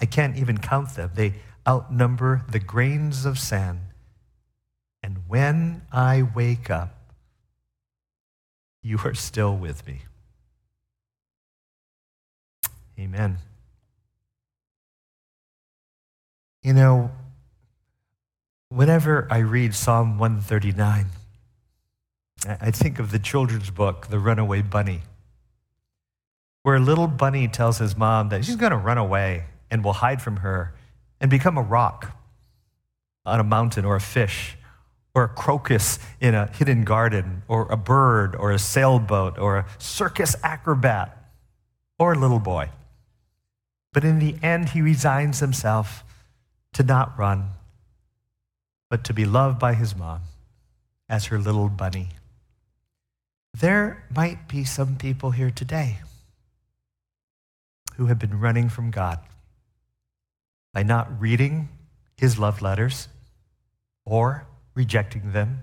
I 0.00 0.06
can't 0.06 0.36
even 0.36 0.58
count 0.58 0.94
them. 0.96 1.12
They 1.14 1.34
outnumber 1.66 2.44
the 2.50 2.58
grains 2.58 3.24
of 3.24 3.38
sand. 3.38 3.80
And 5.02 5.22
when 5.28 5.82
I 5.92 6.22
wake 6.22 6.70
up, 6.70 7.12
you 8.82 8.98
are 9.04 9.14
still 9.14 9.56
with 9.56 9.86
me. 9.86 10.02
Amen. 12.98 13.38
You 16.62 16.72
know, 16.72 17.10
whenever 18.70 19.28
I 19.30 19.38
read 19.38 19.74
Psalm 19.74 20.18
139, 20.18 21.06
I 22.46 22.70
think 22.70 22.98
of 22.98 23.10
the 23.10 23.18
children's 23.18 23.70
book, 23.70 24.08
The 24.08 24.18
Runaway 24.18 24.62
Bunny, 24.62 25.02
where 26.62 26.76
a 26.76 26.80
little 26.80 27.06
bunny 27.06 27.48
tells 27.48 27.78
his 27.78 27.96
mom 27.96 28.30
that 28.30 28.44
she's 28.44 28.56
going 28.56 28.72
to 28.72 28.78
run 28.78 28.98
away 28.98 29.44
and 29.70 29.84
will 29.84 29.94
hide 29.94 30.22
from 30.22 30.38
her 30.38 30.74
and 31.20 31.30
become 31.30 31.58
a 31.58 31.62
rock 31.62 32.16
on 33.24 33.40
a 33.40 33.44
mountain 33.44 33.84
or 33.84 33.96
a 33.96 34.00
fish 34.00 34.56
or 35.14 35.24
a 35.24 35.28
crocus 35.28 35.98
in 36.20 36.34
a 36.34 36.46
hidden 36.46 36.84
garden 36.84 37.42
or 37.48 37.70
a 37.70 37.76
bird 37.76 38.34
or 38.36 38.52
a 38.52 38.58
sailboat 38.58 39.38
or 39.38 39.58
a 39.58 39.66
circus 39.78 40.36
acrobat 40.42 41.30
or 41.98 42.12
a 42.12 42.18
little 42.18 42.38
boy. 42.38 42.70
But 43.96 44.04
in 44.04 44.18
the 44.18 44.36
end, 44.42 44.68
he 44.68 44.82
resigns 44.82 45.40
himself 45.40 46.04
to 46.74 46.82
not 46.82 47.18
run, 47.18 47.52
but 48.90 49.04
to 49.04 49.14
be 49.14 49.24
loved 49.24 49.58
by 49.58 49.72
his 49.72 49.96
mom 49.96 50.20
as 51.08 51.24
her 51.24 51.38
little 51.38 51.70
bunny. 51.70 52.10
There 53.54 54.04
might 54.14 54.48
be 54.48 54.64
some 54.64 54.96
people 54.96 55.30
here 55.30 55.50
today 55.50 56.00
who 57.96 58.08
have 58.08 58.18
been 58.18 58.38
running 58.38 58.68
from 58.68 58.90
God 58.90 59.18
by 60.74 60.82
not 60.82 61.18
reading 61.18 61.70
his 62.18 62.38
love 62.38 62.60
letters 62.60 63.08
or 64.04 64.46
rejecting 64.74 65.32
them, 65.32 65.62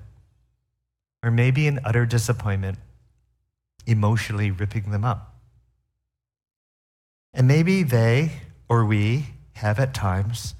or 1.21 1.29
maybe 1.29 1.67
in 1.67 1.79
utter 1.85 2.07
disappointment, 2.07 2.79
emotionally 3.85 4.49
ripping 4.49 4.89
them 4.89 5.05
up. 5.05 5.32
And 7.33 7.47
maybe 7.47 7.83
they 7.83 8.41
or 8.69 8.85
we 8.85 9.27
have 9.53 9.79
at 9.79 9.93
times 9.93 10.55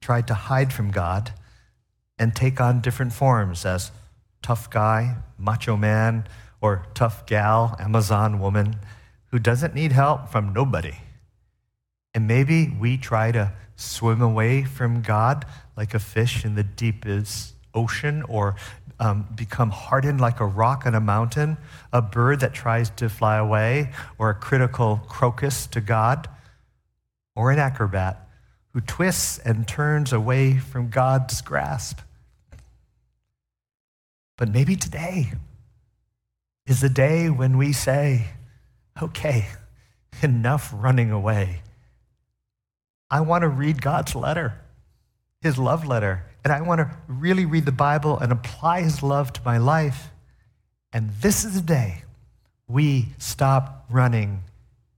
tried 0.00 0.26
to 0.26 0.34
hide 0.34 0.72
from 0.72 0.90
God 0.90 1.32
and 2.18 2.34
take 2.34 2.60
on 2.60 2.80
different 2.80 3.12
forms 3.12 3.64
as 3.64 3.92
tough 4.42 4.70
guy, 4.70 5.16
macho 5.38 5.76
man, 5.76 6.26
or 6.60 6.86
tough 6.94 7.26
gal, 7.26 7.76
Amazon 7.78 8.40
woman 8.40 8.76
who 9.30 9.38
doesn't 9.38 9.74
need 9.74 9.92
help 9.92 10.28
from 10.28 10.52
nobody. 10.52 10.96
And 12.14 12.26
maybe 12.26 12.68
we 12.68 12.96
try 12.96 13.30
to 13.32 13.52
swim 13.76 14.20
away 14.20 14.64
from 14.64 15.02
God 15.02 15.44
like 15.76 15.94
a 15.94 16.00
fish 16.00 16.44
in 16.44 16.56
the 16.56 16.64
deepest 16.64 17.54
ocean 17.74 18.22
or 18.22 18.56
um, 19.00 19.28
become 19.34 19.70
hardened 19.70 20.20
like 20.20 20.40
a 20.40 20.46
rock 20.46 20.84
on 20.86 20.94
a 20.94 21.00
mountain, 21.00 21.56
a 21.92 22.02
bird 22.02 22.40
that 22.40 22.52
tries 22.52 22.90
to 22.90 23.08
fly 23.08 23.36
away, 23.36 23.92
or 24.18 24.30
a 24.30 24.34
critical 24.34 25.00
crocus 25.08 25.66
to 25.68 25.80
God, 25.80 26.28
or 27.36 27.50
an 27.50 27.58
acrobat 27.58 28.28
who 28.72 28.80
twists 28.80 29.38
and 29.38 29.66
turns 29.66 30.12
away 30.12 30.58
from 30.58 30.90
God's 30.90 31.40
grasp. 31.40 32.00
But 34.36 34.50
maybe 34.50 34.76
today 34.76 35.32
is 36.66 36.80
the 36.80 36.88
day 36.88 37.30
when 37.30 37.56
we 37.56 37.72
say, 37.72 38.28
okay, 39.00 39.46
enough 40.22 40.72
running 40.74 41.10
away. 41.10 41.62
I 43.10 43.20
want 43.20 43.42
to 43.42 43.48
read 43.48 43.80
God's 43.80 44.14
letter, 44.14 44.60
his 45.40 45.58
love 45.58 45.86
letter, 45.86 46.24
and 46.44 46.52
I 46.52 46.60
want 46.60 46.80
to 46.80 46.90
really 47.06 47.44
read 47.44 47.66
the 47.66 47.72
Bible 47.72 48.18
and 48.18 48.32
apply 48.32 48.82
his 48.82 49.02
love 49.02 49.32
to 49.34 49.40
my 49.44 49.58
life. 49.58 50.10
And 50.92 51.10
this 51.20 51.44
is 51.44 51.54
the 51.54 51.66
day 51.66 52.04
we 52.68 53.08
stop 53.18 53.86
running 53.90 54.42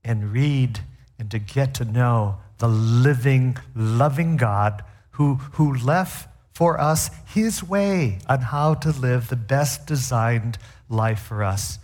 and 0.03 0.31
read 0.31 0.79
and 1.19 1.29
to 1.31 1.39
get 1.39 1.73
to 1.75 1.85
know 1.85 2.37
the 2.57 2.67
living, 2.67 3.57
loving 3.75 4.37
God 4.37 4.83
who, 5.11 5.35
who 5.53 5.75
left 5.75 6.27
for 6.53 6.79
us 6.79 7.09
his 7.25 7.63
way 7.63 8.19
on 8.27 8.41
how 8.41 8.73
to 8.75 8.91
live 8.91 9.29
the 9.29 9.35
best 9.35 9.87
designed 9.87 10.57
life 10.89 11.19
for 11.19 11.43
us 11.43 11.79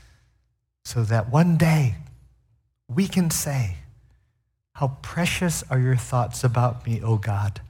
so 0.85 1.03
that 1.03 1.29
one 1.29 1.57
day 1.57 1.95
we 2.87 3.07
can 3.07 3.29
say, 3.29 3.77
how 4.73 4.97
precious 5.01 5.63
are 5.69 5.79
your 5.79 5.95
thoughts 5.95 6.43
about 6.43 6.85
me, 6.85 7.01
O 7.01 7.17
God? 7.17 7.61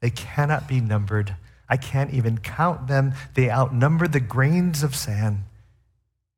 They 0.00 0.10
cannot 0.10 0.68
be 0.68 0.80
numbered. 0.80 1.36
I 1.68 1.76
can't 1.76 2.12
even 2.12 2.38
count 2.38 2.88
them. 2.88 3.14
They 3.34 3.50
outnumber 3.50 4.08
the 4.08 4.20
grains 4.20 4.82
of 4.82 4.94
sand. 4.94 5.44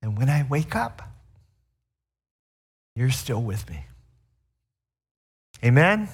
And 0.02 0.16
when 0.16 0.28
I 0.28 0.46
wake 0.48 0.74
up, 0.74 1.02
you're 2.96 3.10
still 3.10 3.42
with 3.42 3.68
me. 3.68 3.84
Amen? 5.64 6.08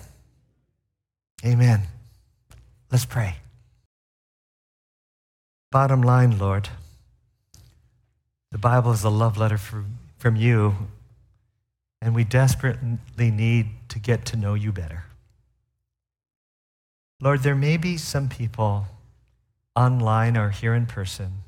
Amen. 1.45 1.83
Let's 2.91 3.05
pray. 3.05 3.37
Bottom 5.71 6.03
line, 6.03 6.39
Lord, 6.39 6.69
the 8.51 8.59
Bible 8.59 8.93
is 8.93 9.05
a 9.05 9.11
love 9.11 9.37
letter 9.37 9.59
from, 9.59 9.99
from 10.19 10.37
you 10.37 10.75
and 12.01 12.15
we 12.15 12.25
desperately 12.25 13.31
need 13.31 13.67
to 13.89 13.99
get 13.99 14.25
to 14.27 14.37
know 14.37 14.55
you 14.55 14.73
better. 14.73 15.05
Lord, 17.21 17.43
there 17.43 17.55
may 17.55 17.77
be 17.79 17.97
some 17.97 18.29
people 18.29 18.87
online 19.75 20.37
or 20.37 20.51
here 20.51 20.75
in 20.75 20.87
person 20.87 21.43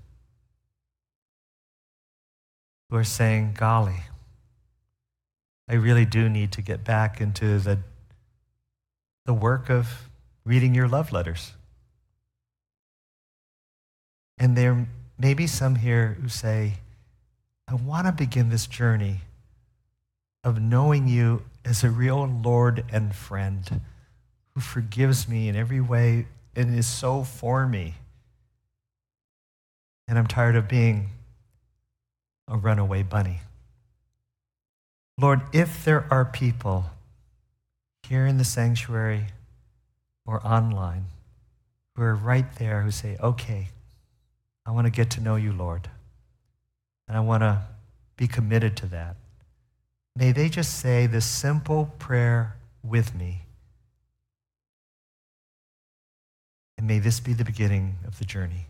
who 2.88 2.96
are 2.96 3.04
saying, 3.04 3.54
Golly, 3.56 4.02
I 5.68 5.74
really 5.74 6.06
do 6.06 6.28
need 6.28 6.52
to 6.52 6.62
get 6.62 6.84
back 6.84 7.20
into 7.20 7.58
the, 7.58 7.80
the 9.26 9.34
work 9.34 9.68
of 9.68 10.08
reading 10.44 10.74
your 10.74 10.88
love 10.88 11.12
letters. 11.12 11.52
And 14.38 14.56
there 14.56 14.86
may 15.18 15.34
be 15.34 15.46
some 15.46 15.74
here 15.74 16.16
who 16.20 16.28
say, 16.28 16.74
I 17.66 17.74
want 17.74 18.06
to 18.06 18.12
begin 18.12 18.48
this 18.48 18.66
journey 18.66 19.20
of 20.42 20.62
knowing 20.62 21.08
you 21.08 21.42
as 21.64 21.84
a 21.84 21.90
real 21.90 22.26
Lord 22.26 22.84
and 22.90 23.14
friend 23.14 23.82
who 24.58 24.62
forgives 24.62 25.28
me 25.28 25.48
in 25.48 25.54
every 25.54 25.80
way 25.80 26.26
and 26.56 26.76
is 26.76 26.84
so 26.84 27.22
for 27.22 27.64
me. 27.64 27.94
And 30.08 30.18
I'm 30.18 30.26
tired 30.26 30.56
of 30.56 30.66
being 30.66 31.10
a 32.48 32.56
runaway 32.56 33.04
bunny. 33.04 33.38
Lord, 35.16 35.42
if 35.52 35.84
there 35.84 36.08
are 36.10 36.24
people 36.24 36.86
here 38.08 38.26
in 38.26 38.38
the 38.38 38.44
sanctuary 38.44 39.26
or 40.26 40.44
online 40.44 41.04
who 41.94 42.02
are 42.02 42.16
right 42.16 42.52
there 42.56 42.82
who 42.82 42.90
say, 42.90 43.16
okay, 43.22 43.68
I 44.66 44.72
want 44.72 44.88
to 44.88 44.90
get 44.90 45.08
to 45.10 45.20
know 45.20 45.36
you, 45.36 45.52
Lord, 45.52 45.88
and 47.06 47.16
I 47.16 47.20
want 47.20 47.44
to 47.44 47.62
be 48.16 48.26
committed 48.26 48.76
to 48.78 48.86
that. 48.86 49.14
May 50.16 50.32
they 50.32 50.48
just 50.48 50.80
say 50.80 51.06
this 51.06 51.26
simple 51.26 51.94
prayer 52.00 52.56
with 52.82 53.14
me. 53.14 53.42
And 56.78 56.86
may 56.86 57.00
this 57.00 57.18
be 57.18 57.32
the 57.32 57.44
beginning 57.44 57.96
of 58.06 58.18
the 58.18 58.24
journey. 58.24 58.66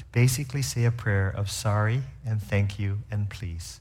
To 0.00 0.04
basically 0.12 0.62
say 0.62 0.84
a 0.84 0.90
prayer 0.90 1.30
of 1.30 1.50
sorry 1.50 2.02
and 2.26 2.42
thank 2.42 2.78
you 2.78 2.98
and 3.10 3.30
please. 3.30 3.80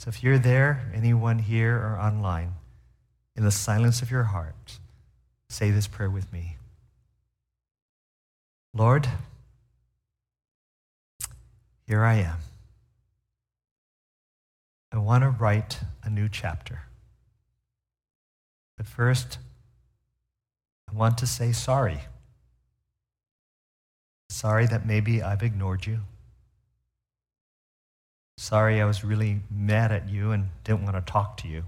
So 0.00 0.08
if 0.08 0.22
you're 0.22 0.38
there, 0.38 0.90
anyone 0.94 1.38
here 1.38 1.76
or 1.76 1.98
online, 2.00 2.54
in 3.36 3.44
the 3.44 3.50
silence 3.50 4.02
of 4.02 4.10
your 4.10 4.24
heart, 4.24 4.78
say 5.48 5.70
this 5.70 5.86
prayer 5.86 6.10
with 6.10 6.32
me. 6.32 6.56
Lord, 8.74 9.06
here 11.86 12.02
I 12.02 12.14
am. 12.14 12.38
I 14.90 14.98
want 14.98 15.24
to 15.24 15.30
write 15.30 15.80
a 16.02 16.10
new 16.10 16.28
chapter. 16.28 16.82
But 18.76 18.86
first, 18.86 19.38
I 20.92 20.96
want 20.96 21.18
to 21.18 21.26
say 21.26 21.52
sorry. 21.52 22.00
Sorry 24.28 24.66
that 24.66 24.86
maybe 24.86 25.22
I've 25.22 25.42
ignored 25.42 25.86
you. 25.86 26.00
Sorry 28.38 28.80
I 28.80 28.84
was 28.84 29.04
really 29.04 29.40
mad 29.50 29.92
at 29.92 30.08
you 30.08 30.32
and 30.32 30.48
didn't 30.64 30.84
want 30.84 30.96
to 30.96 31.12
talk 31.12 31.36
to 31.38 31.48
you. 31.48 31.64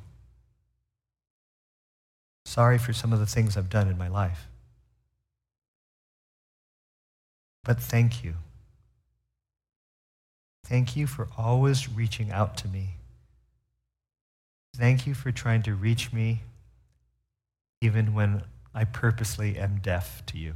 Sorry 2.44 2.78
for 2.78 2.92
some 2.92 3.12
of 3.12 3.18
the 3.18 3.26
things 3.26 3.56
I've 3.56 3.70
done 3.70 3.88
in 3.88 3.96
my 3.96 4.08
life. 4.08 4.48
But 7.64 7.80
thank 7.80 8.22
you. 8.22 8.34
Thank 10.64 10.96
you 10.96 11.06
for 11.06 11.28
always 11.38 11.88
reaching 11.88 12.30
out 12.30 12.56
to 12.58 12.68
me 12.68 12.96
Thank 14.76 15.06
you 15.06 15.14
for 15.14 15.30
trying 15.30 15.62
to 15.62 15.74
reach 15.74 16.12
me 16.12 16.42
even 17.80 18.12
when 18.12 18.42
I 18.74 18.84
purposely 18.84 19.56
am 19.56 19.78
deaf 19.80 20.24
to 20.26 20.38
you. 20.38 20.54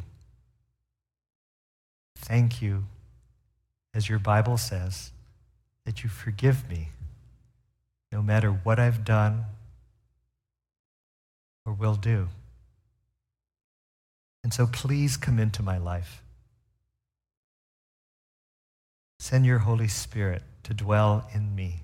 Thank 2.16 2.60
you, 2.60 2.84
as 3.94 4.08
your 4.08 4.18
Bible 4.18 4.56
says, 4.56 5.12
that 5.84 6.02
you 6.02 6.10
forgive 6.10 6.68
me 6.68 6.88
no 8.10 8.20
matter 8.22 8.50
what 8.50 8.78
I've 8.78 9.04
done 9.04 9.44
or 11.64 11.72
will 11.72 11.94
do. 11.94 12.28
And 14.42 14.52
so 14.52 14.66
please 14.66 15.16
come 15.16 15.38
into 15.38 15.62
my 15.62 15.78
life. 15.78 16.22
Send 19.20 19.44
your 19.44 19.58
Holy 19.58 19.88
Spirit 19.88 20.42
to 20.62 20.74
dwell 20.74 21.28
in 21.34 21.54
me. 21.54 21.82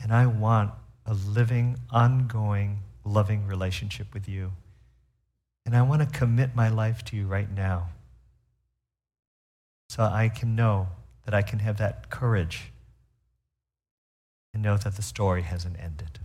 And 0.00 0.12
I 0.12 0.26
want 0.26 0.70
a 1.04 1.14
living, 1.14 1.78
ongoing, 1.90 2.80
loving 3.06 3.46
relationship 3.46 4.12
with 4.12 4.28
you. 4.28 4.52
And 5.64 5.76
I 5.76 5.82
want 5.82 6.02
to 6.02 6.18
commit 6.18 6.54
my 6.54 6.68
life 6.68 7.04
to 7.06 7.16
you 7.16 7.26
right 7.26 7.50
now 7.50 7.88
so 9.88 10.02
I 10.02 10.28
can 10.28 10.54
know 10.54 10.88
that 11.24 11.34
I 11.34 11.42
can 11.42 11.60
have 11.60 11.78
that 11.78 12.10
courage 12.10 12.72
and 14.52 14.62
know 14.62 14.76
that 14.76 14.96
the 14.96 15.02
story 15.02 15.42
hasn't 15.42 15.78
ended. 15.78 16.18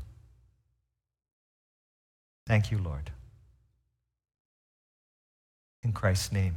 Thank 2.48 2.72
you, 2.72 2.78
Lord. 2.78 3.12
In 5.84 5.94
Christ's 5.94 6.32
name. 6.32 6.56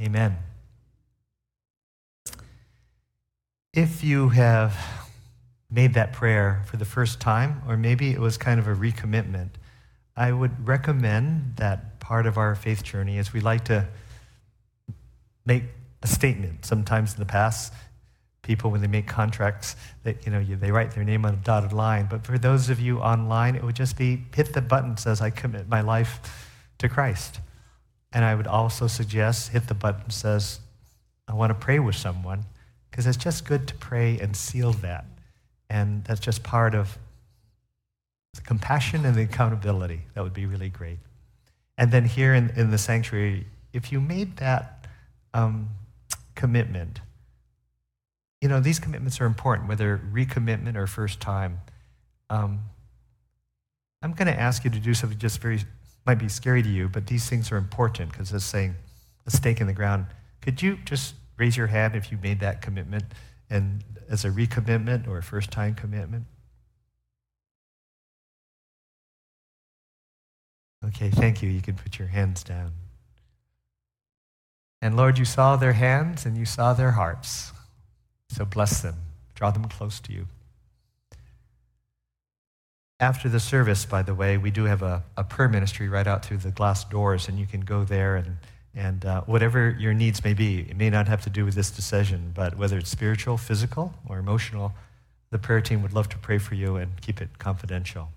Amen. 0.00 0.36
If 3.72 4.02
you 4.02 4.30
have 4.30 5.07
made 5.70 5.94
that 5.94 6.12
prayer 6.12 6.62
for 6.66 6.76
the 6.76 6.84
first 6.84 7.20
time, 7.20 7.62
or 7.68 7.76
maybe 7.76 8.10
it 8.10 8.20
was 8.20 8.38
kind 8.38 8.58
of 8.58 8.66
a 8.66 8.74
recommitment, 8.74 9.50
I 10.16 10.32
would 10.32 10.66
recommend 10.66 11.56
that 11.56 12.00
part 12.00 12.26
of 12.26 12.38
our 12.38 12.54
faith 12.54 12.82
journey 12.82 13.18
is 13.18 13.32
we 13.32 13.40
like 13.40 13.66
to 13.66 13.86
make 15.44 15.64
a 16.02 16.06
statement. 16.06 16.64
Sometimes 16.64 17.12
in 17.12 17.20
the 17.20 17.26
past, 17.26 17.72
people, 18.42 18.70
when 18.70 18.80
they 18.80 18.86
make 18.86 19.06
contracts, 19.06 19.76
that 20.04 20.24
you 20.24 20.32
know, 20.32 20.42
they 20.42 20.70
write 20.70 20.92
their 20.92 21.04
name 21.04 21.26
on 21.26 21.34
a 21.34 21.36
dotted 21.36 21.72
line. 21.72 22.06
But 22.08 22.24
for 22.24 22.38
those 22.38 22.70
of 22.70 22.80
you 22.80 22.98
online, 22.98 23.54
it 23.54 23.62
would 23.62 23.76
just 23.76 23.96
be 23.96 24.24
hit 24.34 24.54
the 24.54 24.62
button 24.62 24.96
says, 24.96 25.20
I 25.20 25.30
commit 25.30 25.68
my 25.68 25.82
life 25.82 26.20
to 26.78 26.88
Christ. 26.88 27.40
And 28.10 28.24
I 28.24 28.34
would 28.34 28.46
also 28.46 28.86
suggest 28.86 29.50
hit 29.50 29.68
the 29.68 29.74
button 29.74 30.10
says, 30.10 30.60
I 31.28 31.34
want 31.34 31.50
to 31.50 31.54
pray 31.54 31.78
with 31.78 31.94
someone, 31.94 32.46
because 32.90 33.06
it's 33.06 33.18
just 33.18 33.44
good 33.44 33.68
to 33.68 33.74
pray 33.74 34.18
and 34.18 34.34
seal 34.34 34.72
that. 34.72 35.04
And 35.70 36.04
that's 36.04 36.20
just 36.20 36.42
part 36.42 36.74
of 36.74 36.98
the 38.34 38.40
compassion 38.40 39.04
and 39.04 39.14
the 39.14 39.22
accountability. 39.22 40.02
That 40.14 40.22
would 40.22 40.34
be 40.34 40.46
really 40.46 40.68
great. 40.68 40.98
And 41.76 41.92
then 41.92 42.04
here 42.04 42.34
in, 42.34 42.50
in 42.56 42.70
the 42.70 42.78
sanctuary, 42.78 43.46
if 43.72 43.92
you 43.92 44.00
made 44.00 44.38
that 44.38 44.86
um, 45.34 45.68
commitment, 46.34 47.00
you 48.40 48.48
know, 48.48 48.60
these 48.60 48.78
commitments 48.78 49.20
are 49.20 49.26
important, 49.26 49.68
whether 49.68 50.00
recommitment 50.12 50.76
or 50.76 50.86
first 50.86 51.20
time. 51.20 51.60
Um, 52.30 52.60
I'm 54.02 54.12
going 54.12 54.28
to 54.28 54.38
ask 54.38 54.64
you 54.64 54.70
to 54.70 54.78
do 54.78 54.94
something 54.94 55.18
just 55.18 55.40
very, 55.40 55.60
might 56.06 56.18
be 56.18 56.28
scary 56.28 56.62
to 56.62 56.68
you, 56.68 56.88
but 56.88 57.06
these 57.08 57.28
things 57.28 57.50
are 57.50 57.56
important 57.56 58.12
because 58.12 58.32
it's 58.32 58.44
saying 58.44 58.76
a 59.26 59.30
stake 59.30 59.60
in 59.60 59.66
the 59.66 59.72
ground. 59.72 60.06
Could 60.40 60.62
you 60.62 60.78
just 60.84 61.14
raise 61.36 61.56
your 61.56 61.66
hand 61.66 61.96
if 61.96 62.12
you 62.12 62.18
made 62.22 62.40
that 62.40 62.62
commitment 62.62 63.04
and 63.50 63.82
as 64.08 64.24
a 64.24 64.30
recommitment 64.30 65.06
or 65.06 65.18
a 65.18 65.22
first 65.22 65.50
time 65.50 65.74
commitment? 65.74 66.24
Okay, 70.86 71.10
thank 71.10 71.42
you. 71.42 71.50
You 71.50 71.60
can 71.60 71.74
put 71.74 71.98
your 71.98 72.08
hands 72.08 72.42
down. 72.42 72.72
And 74.80 74.96
Lord, 74.96 75.18
you 75.18 75.24
saw 75.24 75.56
their 75.56 75.72
hands 75.72 76.24
and 76.24 76.36
you 76.36 76.44
saw 76.44 76.72
their 76.72 76.92
hearts. 76.92 77.52
So 78.30 78.44
bless 78.44 78.82
them, 78.82 78.94
draw 79.34 79.50
them 79.50 79.64
close 79.64 79.98
to 80.00 80.12
you. 80.12 80.26
After 83.00 83.28
the 83.28 83.40
service, 83.40 83.84
by 83.86 84.02
the 84.02 84.14
way, 84.14 84.38
we 84.38 84.50
do 84.50 84.64
have 84.64 84.82
a, 84.82 85.04
a 85.16 85.24
prayer 85.24 85.48
ministry 85.48 85.88
right 85.88 86.06
out 86.06 86.24
through 86.24 86.38
the 86.38 86.50
glass 86.50 86.84
doors, 86.84 87.28
and 87.28 87.38
you 87.38 87.46
can 87.46 87.60
go 87.60 87.84
there 87.84 88.16
and, 88.16 88.36
and 88.78 89.04
uh, 89.04 89.22
whatever 89.22 89.76
your 89.78 89.92
needs 89.92 90.22
may 90.22 90.34
be. 90.34 90.60
It 90.60 90.76
may 90.76 90.88
not 90.88 91.08
have 91.08 91.22
to 91.22 91.30
do 91.30 91.44
with 91.44 91.54
this 91.54 91.70
decision, 91.70 92.32
but 92.32 92.56
whether 92.56 92.78
it's 92.78 92.88
spiritual, 92.88 93.36
physical, 93.36 93.92
or 94.08 94.18
emotional, 94.18 94.72
the 95.30 95.38
prayer 95.38 95.60
team 95.60 95.82
would 95.82 95.92
love 95.92 96.08
to 96.10 96.18
pray 96.18 96.38
for 96.38 96.54
you 96.54 96.76
and 96.76 97.00
keep 97.00 97.20
it 97.20 97.38
confidential. 97.38 98.08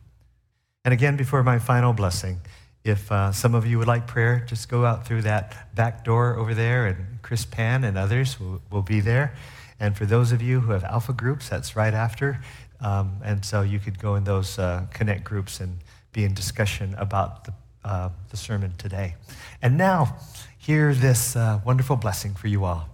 And 0.85 0.93
again, 0.93 1.17
before 1.17 1.43
my 1.43 1.57
final 1.57 1.93
blessing, 1.93 2.41
if 2.83 3.11
uh, 3.11 3.31
some 3.31 3.55
of 3.55 3.65
you 3.65 3.79
would 3.79 3.87
like 3.87 4.05
prayer, 4.05 4.43
just 4.47 4.69
go 4.69 4.85
out 4.85 5.05
through 5.05 5.23
that 5.23 5.75
back 5.75 6.05
door 6.05 6.35
over 6.35 6.53
there, 6.53 6.85
and 6.85 7.21
Chris 7.23 7.43
Pan 7.43 7.83
and 7.83 7.97
others 7.97 8.39
will, 8.39 8.61
will 8.71 8.81
be 8.81 9.01
there. 9.01 9.35
And 9.79 9.97
for 9.97 10.05
those 10.05 10.31
of 10.31 10.41
you 10.43 10.59
who 10.59 10.71
have 10.71 10.83
alpha 10.83 11.13
groups, 11.13 11.49
that's 11.49 11.75
right 11.75 11.93
after. 11.93 12.39
Um, 12.79 13.17
and 13.23 13.43
so 13.43 13.61
you 13.61 13.79
could 13.79 13.99
go 13.99 14.15
in 14.15 14.23
those 14.23 14.59
uh, 14.59 14.85
connect 14.93 15.23
groups 15.23 15.59
and 15.59 15.79
be 16.13 16.23
in 16.23 16.33
discussion 16.33 16.95
about 16.97 17.45
the, 17.45 17.53
uh, 17.83 18.09
the 18.29 18.37
sermon 18.37 18.73
today. 18.77 19.15
And 19.61 19.77
now, 19.77 20.17
hear 20.61 20.93
this 20.93 21.35
uh, 21.35 21.59
wonderful 21.65 21.95
blessing 21.95 22.35
for 22.35 22.47
you 22.47 22.63
all. 22.65 22.87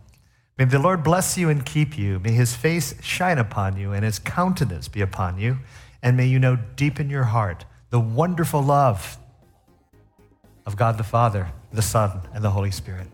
May 0.58 0.64
the 0.64 0.80
Lord 0.80 1.04
bless 1.04 1.38
you 1.38 1.50
and 1.50 1.66
keep 1.66 1.98
you. 1.98 2.18
May 2.20 2.32
his 2.32 2.56
face 2.56 2.96
shine 3.04 3.38
upon 3.38 3.76
you 3.76 3.92
and 3.92 4.06
his 4.06 4.20
countenance 4.20 4.88
be 4.88 5.02
upon 5.02 5.38
you. 5.38 5.58
And 6.02 6.16
may 6.16 6.28
you 6.28 6.40
know 6.40 6.58
deep 6.78 6.98
in 6.98 7.10
your 7.10 7.26
heart 7.26 7.66
the 7.90 8.00
wonderful 8.00 8.62
love 8.62 9.18
of 10.66 10.78
God 10.78 10.98
the 10.98 11.04
Father, 11.04 11.52
the 11.74 11.82
Son, 11.82 12.22
and 12.34 12.42
the 12.42 12.52
Holy 12.52 12.72
Spirit. 12.72 13.08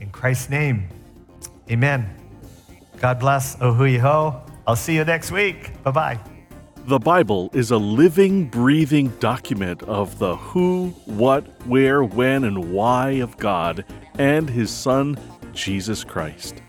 In 0.00 0.10
Christ's 0.10 0.50
name, 0.50 0.88
amen. 1.68 2.08
God 2.98 3.18
bless. 3.18 3.56
Oh, 3.60 3.72
hui. 3.72 3.98
I'll 3.98 4.76
see 4.76 4.94
you 4.94 5.04
next 5.04 5.32
week. 5.32 5.82
Bye 5.82 5.90
bye. 5.90 6.35
The 6.86 6.98
Bible 7.00 7.50
is 7.52 7.72
a 7.72 7.78
living, 7.78 8.44
breathing 8.44 9.08
document 9.18 9.82
of 9.82 10.20
the 10.20 10.36
who, 10.36 10.90
what, 11.06 11.42
where, 11.66 12.04
when, 12.04 12.44
and 12.44 12.72
why 12.72 13.10
of 13.10 13.36
God 13.38 13.84
and 14.20 14.48
His 14.48 14.70
Son, 14.70 15.18
Jesus 15.52 16.04
Christ. 16.04 16.62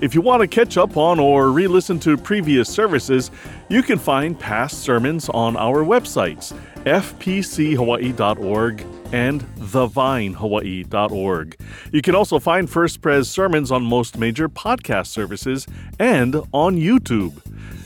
If 0.00 0.12
you 0.12 0.22
want 0.22 0.40
to 0.40 0.48
catch 0.48 0.76
up 0.76 0.96
on 0.96 1.20
or 1.20 1.52
re 1.52 1.68
listen 1.68 2.00
to 2.00 2.16
previous 2.16 2.68
services, 2.68 3.30
you 3.68 3.84
can 3.84 3.96
find 3.96 4.36
past 4.36 4.82
sermons 4.82 5.28
on 5.28 5.56
our 5.56 5.84
websites, 5.84 6.52
fpchawaii.org 6.84 8.84
and 9.12 9.40
thevinehawaii.org. 9.40 11.56
You 11.92 12.02
can 12.02 12.16
also 12.16 12.40
find 12.40 12.68
First 12.68 13.00
Pres 13.00 13.30
sermons 13.30 13.70
on 13.70 13.84
most 13.84 14.18
major 14.18 14.48
podcast 14.48 15.06
services 15.06 15.68
and 16.00 16.34
on 16.50 16.76
YouTube. 16.76 17.40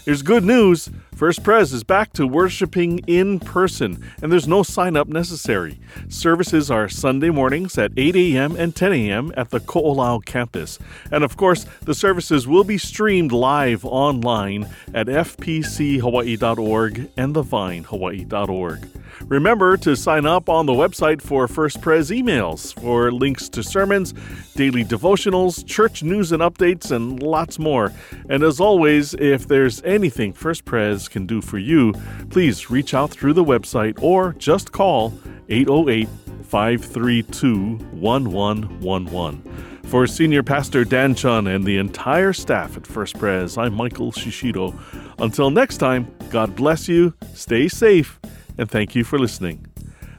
Here's 0.06 0.22
good 0.22 0.44
news. 0.44 0.88
First 1.18 1.42
Pres 1.42 1.72
is 1.72 1.82
back 1.82 2.12
to 2.12 2.28
worshiping 2.28 3.00
in 3.08 3.40
person, 3.40 4.04
and 4.22 4.30
there's 4.30 4.46
no 4.46 4.62
sign 4.62 4.96
up 4.96 5.08
necessary. 5.08 5.80
Services 6.08 6.70
are 6.70 6.88
Sunday 6.88 7.30
mornings 7.30 7.76
at 7.76 7.90
8 7.96 8.14
a.m. 8.14 8.54
and 8.54 8.76
10 8.76 8.92
a.m. 8.92 9.32
at 9.36 9.50
the 9.50 9.58
Ko'olau 9.58 10.24
campus. 10.24 10.78
And 11.10 11.24
of 11.24 11.36
course, 11.36 11.66
the 11.82 11.92
services 11.92 12.46
will 12.46 12.62
be 12.62 12.78
streamed 12.78 13.32
live 13.32 13.84
online 13.84 14.68
at 14.94 15.08
fpchawaii.org 15.08 17.10
and 17.16 17.34
thevinehawaii.org. 17.34 18.88
Remember 19.26 19.76
to 19.78 19.96
sign 19.96 20.26
up 20.26 20.48
on 20.48 20.66
the 20.66 20.72
website 20.72 21.20
for 21.20 21.48
First 21.48 21.80
Pres 21.80 22.10
emails 22.10 22.78
for 22.80 23.10
links 23.10 23.48
to 23.50 23.64
sermons, 23.64 24.14
daily 24.54 24.84
devotionals, 24.84 25.66
church 25.66 26.02
news 26.02 26.30
and 26.30 26.40
updates, 26.40 26.92
and 26.92 27.22
lots 27.22 27.58
more. 27.58 27.92
And 28.28 28.42
as 28.42 28.60
always, 28.60 29.14
if 29.14 29.48
there's 29.48 29.82
anything 29.82 30.32
First 30.32 30.64
Pres 30.64 31.07
can 31.08 31.26
do 31.26 31.40
for 31.40 31.58
you, 31.58 31.92
please 32.30 32.70
reach 32.70 32.94
out 32.94 33.10
through 33.10 33.32
the 33.32 33.44
website 33.44 34.02
or 34.02 34.34
just 34.34 34.72
call 34.72 35.12
808 35.48 36.08
532 36.44 37.76
1111. 37.92 39.42
For 39.84 40.06
Senior 40.06 40.42
Pastor 40.42 40.84
Dan 40.84 41.14
Chun 41.14 41.46
and 41.46 41.64
the 41.64 41.78
entire 41.78 42.34
staff 42.34 42.76
at 42.76 42.86
First 42.86 43.18
Pres, 43.18 43.56
I'm 43.56 43.74
Michael 43.74 44.12
Shishido. 44.12 44.78
Until 45.18 45.50
next 45.50 45.78
time, 45.78 46.14
God 46.28 46.54
bless 46.54 46.88
you, 46.88 47.14
stay 47.32 47.68
safe, 47.68 48.20
and 48.58 48.70
thank 48.70 48.94
you 48.94 49.02
for 49.02 49.18
listening. 49.18 49.66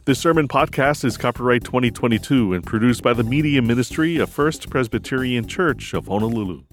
This 0.05 0.17
sermon 0.17 0.47
podcast 0.47 1.05
is 1.05 1.17
copyright 1.17 1.63
2022 1.63 2.53
and 2.53 2.65
produced 2.65 3.03
by 3.03 3.13
the 3.13 3.23
Media 3.23 3.61
Ministry 3.61 4.17
of 4.17 4.31
First 4.31 4.69
Presbyterian 4.71 5.45
Church 5.45 5.93
of 5.93 6.07
Honolulu. 6.07 6.63